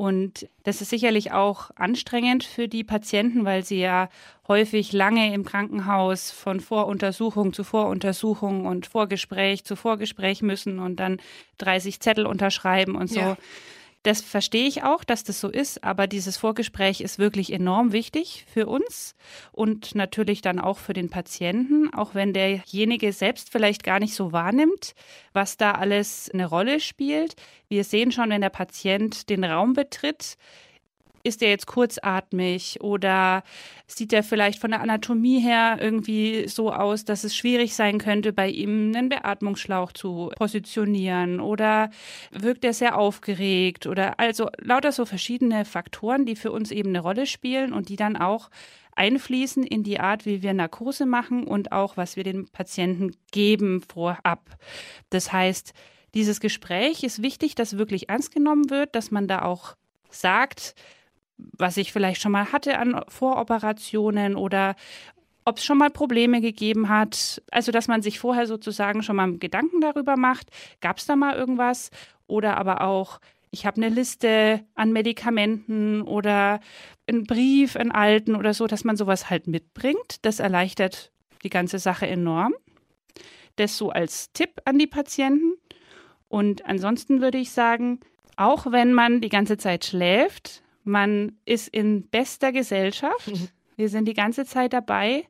und 0.00 0.48
das 0.62 0.80
ist 0.80 0.88
sicherlich 0.88 1.32
auch 1.32 1.70
anstrengend 1.74 2.42
für 2.42 2.68
die 2.68 2.84
Patienten, 2.84 3.44
weil 3.44 3.64
sie 3.66 3.80
ja 3.80 4.08
häufig 4.48 4.94
lange 4.94 5.34
im 5.34 5.44
Krankenhaus 5.44 6.30
von 6.30 6.60
Voruntersuchung 6.60 7.52
zu 7.52 7.64
Voruntersuchung 7.64 8.64
und 8.64 8.86
Vorgespräch 8.86 9.64
zu 9.64 9.76
Vorgespräch 9.76 10.40
müssen 10.40 10.78
und 10.78 10.96
dann 10.96 11.20
30 11.58 12.00
Zettel 12.00 12.24
unterschreiben 12.24 12.94
und 12.94 13.08
so. 13.08 13.20
Ja. 13.20 13.36
Das 14.02 14.22
verstehe 14.22 14.66
ich 14.66 14.82
auch, 14.82 15.04
dass 15.04 15.24
das 15.24 15.40
so 15.40 15.50
ist, 15.50 15.84
aber 15.84 16.06
dieses 16.06 16.38
Vorgespräch 16.38 17.02
ist 17.02 17.18
wirklich 17.18 17.52
enorm 17.52 17.92
wichtig 17.92 18.46
für 18.50 18.66
uns 18.66 19.14
und 19.52 19.94
natürlich 19.94 20.40
dann 20.40 20.58
auch 20.58 20.78
für 20.78 20.94
den 20.94 21.10
Patienten, 21.10 21.92
auch 21.92 22.14
wenn 22.14 22.32
derjenige 22.32 23.12
selbst 23.12 23.50
vielleicht 23.50 23.84
gar 23.84 23.98
nicht 23.98 24.14
so 24.14 24.32
wahrnimmt, 24.32 24.94
was 25.34 25.58
da 25.58 25.72
alles 25.72 26.30
eine 26.32 26.46
Rolle 26.46 26.80
spielt. 26.80 27.36
Wir 27.68 27.84
sehen 27.84 28.10
schon, 28.10 28.30
wenn 28.30 28.40
der 28.40 28.48
Patient 28.48 29.28
den 29.28 29.44
Raum 29.44 29.74
betritt, 29.74 30.38
ist 31.22 31.42
er 31.42 31.50
jetzt 31.50 31.66
kurzatmig 31.66 32.78
oder 32.80 33.42
sieht 33.86 34.12
er 34.12 34.22
vielleicht 34.22 34.60
von 34.60 34.70
der 34.70 34.80
Anatomie 34.80 35.40
her 35.40 35.78
irgendwie 35.80 36.48
so 36.48 36.72
aus, 36.72 37.04
dass 37.04 37.24
es 37.24 37.36
schwierig 37.36 37.74
sein 37.74 37.98
könnte, 37.98 38.32
bei 38.32 38.48
ihm 38.48 38.94
einen 38.94 39.08
Beatmungsschlauch 39.08 39.92
zu 39.92 40.30
positionieren 40.36 41.40
oder 41.40 41.90
wirkt 42.30 42.64
er 42.64 42.72
sehr 42.72 42.96
aufgeregt 42.96 43.86
oder 43.86 44.18
also 44.18 44.48
lauter 44.58 44.92
so 44.92 45.04
verschiedene 45.04 45.64
Faktoren, 45.64 46.24
die 46.24 46.36
für 46.36 46.52
uns 46.52 46.70
eben 46.70 46.90
eine 46.90 47.00
Rolle 47.00 47.26
spielen 47.26 47.72
und 47.72 47.88
die 47.88 47.96
dann 47.96 48.16
auch 48.16 48.50
einfließen 48.96 49.62
in 49.64 49.82
die 49.82 50.00
Art, 50.00 50.26
wie 50.26 50.42
wir 50.42 50.52
Narkose 50.52 51.06
machen 51.06 51.44
und 51.44 51.72
auch, 51.72 51.96
was 51.96 52.16
wir 52.16 52.24
den 52.24 52.48
Patienten 52.48 53.12
geben 53.32 53.82
vorab. 53.82 54.56
Das 55.10 55.32
heißt, 55.32 55.72
dieses 56.14 56.40
Gespräch 56.40 57.02
ist 57.02 57.22
wichtig, 57.22 57.54
dass 57.54 57.78
wirklich 57.78 58.08
ernst 58.08 58.32
genommen 58.32 58.68
wird, 58.68 58.94
dass 58.94 59.10
man 59.10 59.28
da 59.28 59.42
auch 59.42 59.76
sagt, 60.10 60.74
was 61.56 61.76
ich 61.76 61.92
vielleicht 61.92 62.20
schon 62.20 62.32
mal 62.32 62.52
hatte 62.52 62.78
an 62.78 63.02
Voroperationen 63.08 64.36
oder 64.36 64.76
ob 65.44 65.58
es 65.58 65.64
schon 65.64 65.78
mal 65.78 65.90
Probleme 65.90 66.40
gegeben 66.40 66.88
hat. 66.88 67.42
Also, 67.50 67.72
dass 67.72 67.88
man 67.88 68.02
sich 68.02 68.18
vorher 68.18 68.46
sozusagen 68.46 69.02
schon 69.02 69.16
mal 69.16 69.38
Gedanken 69.38 69.80
darüber 69.80 70.16
macht, 70.16 70.48
gab 70.80 70.98
es 70.98 71.06
da 71.06 71.16
mal 71.16 71.34
irgendwas? 71.34 71.90
Oder 72.26 72.56
aber 72.56 72.82
auch, 72.82 73.20
ich 73.50 73.66
habe 73.66 73.78
eine 73.78 73.88
Liste 73.88 74.64
an 74.74 74.92
Medikamenten 74.92 76.02
oder 76.02 76.60
einen 77.08 77.24
Brief, 77.24 77.76
einen 77.76 77.90
alten 77.90 78.36
oder 78.36 78.54
so, 78.54 78.66
dass 78.66 78.84
man 78.84 78.96
sowas 78.96 79.30
halt 79.30 79.46
mitbringt. 79.48 80.18
Das 80.22 80.38
erleichtert 80.38 81.10
die 81.42 81.50
ganze 81.50 81.78
Sache 81.78 82.06
enorm. 82.06 82.54
Das 83.56 83.76
so 83.76 83.90
als 83.90 84.32
Tipp 84.32 84.60
an 84.64 84.78
die 84.78 84.86
Patienten. 84.86 85.54
Und 86.28 86.64
ansonsten 86.64 87.20
würde 87.20 87.38
ich 87.38 87.50
sagen, 87.50 88.00
auch 88.36 88.70
wenn 88.70 88.92
man 88.92 89.20
die 89.20 89.28
ganze 89.28 89.56
Zeit 89.56 89.84
schläft, 89.84 90.62
man 90.90 91.32
ist 91.44 91.68
in 91.68 92.08
bester 92.08 92.52
Gesellschaft. 92.52 93.30
Wir 93.76 93.88
sind 93.88 94.06
die 94.06 94.14
ganze 94.14 94.44
Zeit 94.44 94.72
dabei 94.72 95.24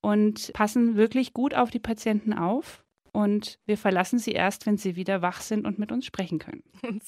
und 0.00 0.52
passen 0.54 0.96
wirklich 0.96 1.32
gut 1.32 1.54
auf 1.54 1.70
die 1.70 1.78
Patienten 1.78 2.32
auf 2.32 2.81
und 3.12 3.58
wir 3.66 3.76
verlassen 3.76 4.18
sie 4.18 4.32
erst, 4.32 4.64
wenn 4.64 4.78
sie 4.78 4.96
wieder 4.96 5.20
wach 5.20 5.42
sind 5.42 5.66
und 5.66 5.78
mit 5.78 5.92
uns 5.92 6.06
sprechen 6.06 6.38
können. 6.38 6.62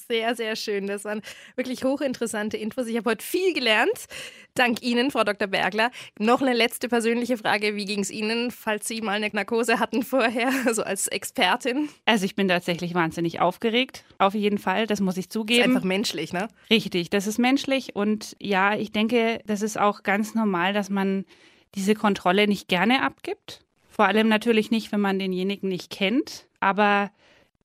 Sehr, 0.07 0.35
sehr 0.35 0.55
schön. 0.55 0.87
Das 0.87 1.03
waren 1.03 1.21
wirklich 1.55 1.83
hochinteressante 1.83 2.57
Infos. 2.57 2.87
Ich 2.87 2.95
habe 2.95 3.09
heute 3.09 3.25
viel 3.25 3.53
gelernt. 3.53 4.05
Dank 4.53 4.83
Ihnen, 4.83 5.09
Frau 5.11 5.23
Dr. 5.23 5.47
Bergler. 5.47 5.91
Noch 6.19 6.41
eine 6.41 6.53
letzte 6.53 6.87
persönliche 6.87 7.37
Frage. 7.37 7.75
Wie 7.75 7.85
ging 7.85 7.99
es 7.99 8.11
Ihnen, 8.11 8.51
falls 8.51 8.87
Sie 8.87 9.01
mal 9.01 9.13
eine 9.13 9.29
Narkose 9.33 9.79
hatten 9.79 10.03
vorher, 10.03 10.51
so 10.73 10.83
als 10.83 11.07
Expertin? 11.07 11.89
Also 12.05 12.25
ich 12.25 12.35
bin 12.35 12.47
tatsächlich 12.47 12.93
wahnsinnig 12.93 13.41
aufgeregt. 13.41 14.05
Auf 14.19 14.35
jeden 14.35 14.59
Fall, 14.59 14.87
das 14.87 15.01
muss 15.01 15.17
ich 15.17 15.29
zugeben. 15.29 15.59
Das 15.59 15.67
ist 15.67 15.75
einfach 15.75 15.87
menschlich, 15.87 16.33
ne? 16.33 16.47
Richtig, 16.69 17.09
das 17.09 17.27
ist 17.27 17.39
menschlich. 17.39 17.95
Und 17.95 18.35
ja, 18.39 18.75
ich 18.75 18.91
denke, 18.91 19.41
das 19.45 19.61
ist 19.61 19.79
auch 19.79 20.03
ganz 20.03 20.35
normal, 20.35 20.73
dass 20.73 20.89
man 20.89 21.25
diese 21.73 21.95
Kontrolle 21.95 22.47
nicht 22.47 22.67
gerne 22.67 23.01
abgibt. 23.01 23.64
Vor 23.95 24.05
allem 24.05 24.27
natürlich 24.27 24.71
nicht, 24.71 24.91
wenn 24.91 24.99
man 24.99 25.19
denjenigen 25.19 25.69
nicht 25.69 25.89
kennt. 25.89 26.47
Aber 26.59 27.11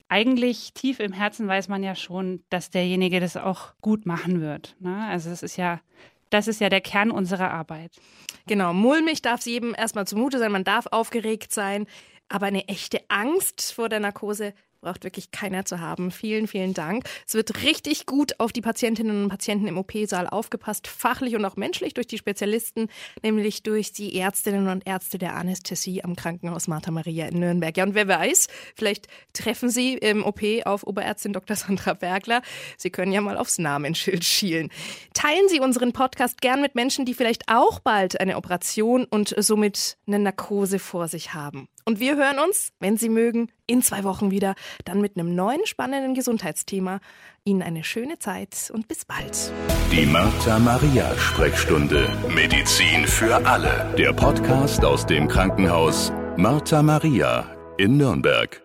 eigentlich 0.09 0.73
tief 0.75 1.01
im 1.01 1.13
Herzen 1.13 1.49
weiß 1.49 1.67
man 1.67 1.83
ja 1.83 1.97
schon, 1.97 2.45
dass 2.51 2.71
derjenige 2.71 3.19
das 3.19 3.37
auch 3.37 3.73
gut 3.81 4.07
machen 4.07 4.41
wird. 4.41 4.77
Ne? 4.79 5.07
Also 5.09 5.31
es 5.31 5.43
ist 5.43 5.57
ja, 5.57 5.81
das 6.31 6.47
ist 6.47 6.61
ja 6.61 6.69
der 6.69 6.81
Kern 6.81 7.11
unserer 7.11 7.51
Arbeit. 7.51 7.97
Genau, 8.47 8.73
mulmig 8.73 9.23
darf 9.23 9.41
es 9.41 9.47
jedem 9.47 9.75
erstmal 9.75 10.07
zumute 10.07 10.39
sein, 10.39 10.53
man 10.53 10.63
darf 10.63 10.87
aufgeregt 10.93 11.53
sein, 11.53 11.87
aber 12.29 12.47
eine 12.47 12.69
echte 12.69 13.01
Angst 13.09 13.73
vor 13.73 13.89
der 13.89 13.99
Narkose 13.99 14.55
braucht 14.81 15.05
wirklich 15.05 15.31
keiner 15.31 15.65
zu 15.65 15.81
haben. 15.81 16.11
Vielen, 16.11 16.47
vielen 16.47 16.75
Dank. 16.75 17.05
Es 17.27 17.35
wird 17.35 17.63
richtig 17.63 18.07
gut 18.07 18.39
auf 18.41 18.53
die 18.53 18.61
Patientinnen 18.61 19.25
und 19.25 19.29
Patienten 19.29 19.67
im 19.67 19.79
OP-Saal 19.79 20.27
aufgepasst, 20.27 20.87
fachlich 20.87 21.37
und 21.37 21.45
auch 21.45 21.57
menschlich 21.57 21.95
durch 21.95 22.07
die 22.07 22.19
Spezialisten, 22.19 22.89
nämlich 23.23 23.63
durch 23.63 23.93
die 23.93 24.17
Ärztinnen 24.17 24.69
und 24.69 24.87
Ärzte 24.87 25.19
der 25.19 25.37
Anästhesie 25.37 26.03
am 26.03 26.17
Krankenhaus 26.17 26.69
Martha 26.69 26.91
Maria 26.91 27.27
in 27.27 27.41
Nürnberg. 27.41 27.77
Ja, 27.77 27.85
und 27.85 27.95
wer 27.95 28.09
weiß, 28.09 28.49
vielleicht 28.75 29.09
treffen 29.33 29.69
Sie 29.69 29.95
im 29.95 30.25
OP 30.25 30.41
auf 30.65 30.87
Oberärztin 30.87 31.33
Dr. 31.33 31.57
Sandra 31.57 31.95
Bergler. 31.95 32.43
Sie 32.77 32.91
können 32.91 33.13
ja 33.13 33.21
mal 33.21 33.37
aufs 33.37 33.59
Namensschild 33.59 34.25
schielen. 34.25 34.71
Teilen 35.15 35.49
Sie 35.49 35.61
unseren 35.61 35.93
Podcast 35.93 36.41
gern 36.41 36.63
mit 36.63 36.75
Menschen, 36.75 37.05
die 37.05 37.15
vielleicht 37.15 37.45
auch 37.49 37.81
bald 37.81 38.21
eine 38.21 38.37
Operation 38.37 39.05
und 39.05 39.35
somit 39.39 39.99
eine 40.07 40.19
Narkose 40.19 40.79
vor 40.79 41.09
sich 41.09 41.35
haben. 41.35 41.69
Und 41.85 42.01
wir 42.01 42.17
hören 42.17 42.39
uns, 42.39 42.73
wenn 42.81 42.97
Sie 42.97 43.09
mögen, 43.09 43.51
in 43.67 43.83
zwei 43.83 44.05
Wochen 44.05 44.31
wieder, 44.31 44.55
dann 44.85 45.01
mit 45.01 45.17
einem 45.17 45.35
neuen 45.35 45.65
spannenden 45.67 46.15
Gesundheitsthema. 46.15 47.01
Ihnen 47.45 47.63
eine 47.63 47.85
schöne 47.85 48.19
Zeit 48.19 48.71
und 48.73 48.87
bis 48.89 49.05
bald. 49.05 49.53
Die 49.91 50.07
Martha 50.07 50.59
Maria 50.59 51.17
Sprechstunde. 51.17 52.09
Medizin 52.35 53.07
für 53.07 53.35
alle. 53.47 53.93
Der 53.97 54.13
Podcast 54.13 54.85
aus 54.85 55.07
dem 55.07 55.27
Krankenhaus 55.27 56.13
Martha 56.37 56.83
Maria 56.83 57.57
in 57.79 57.97
Nürnberg. 57.97 58.63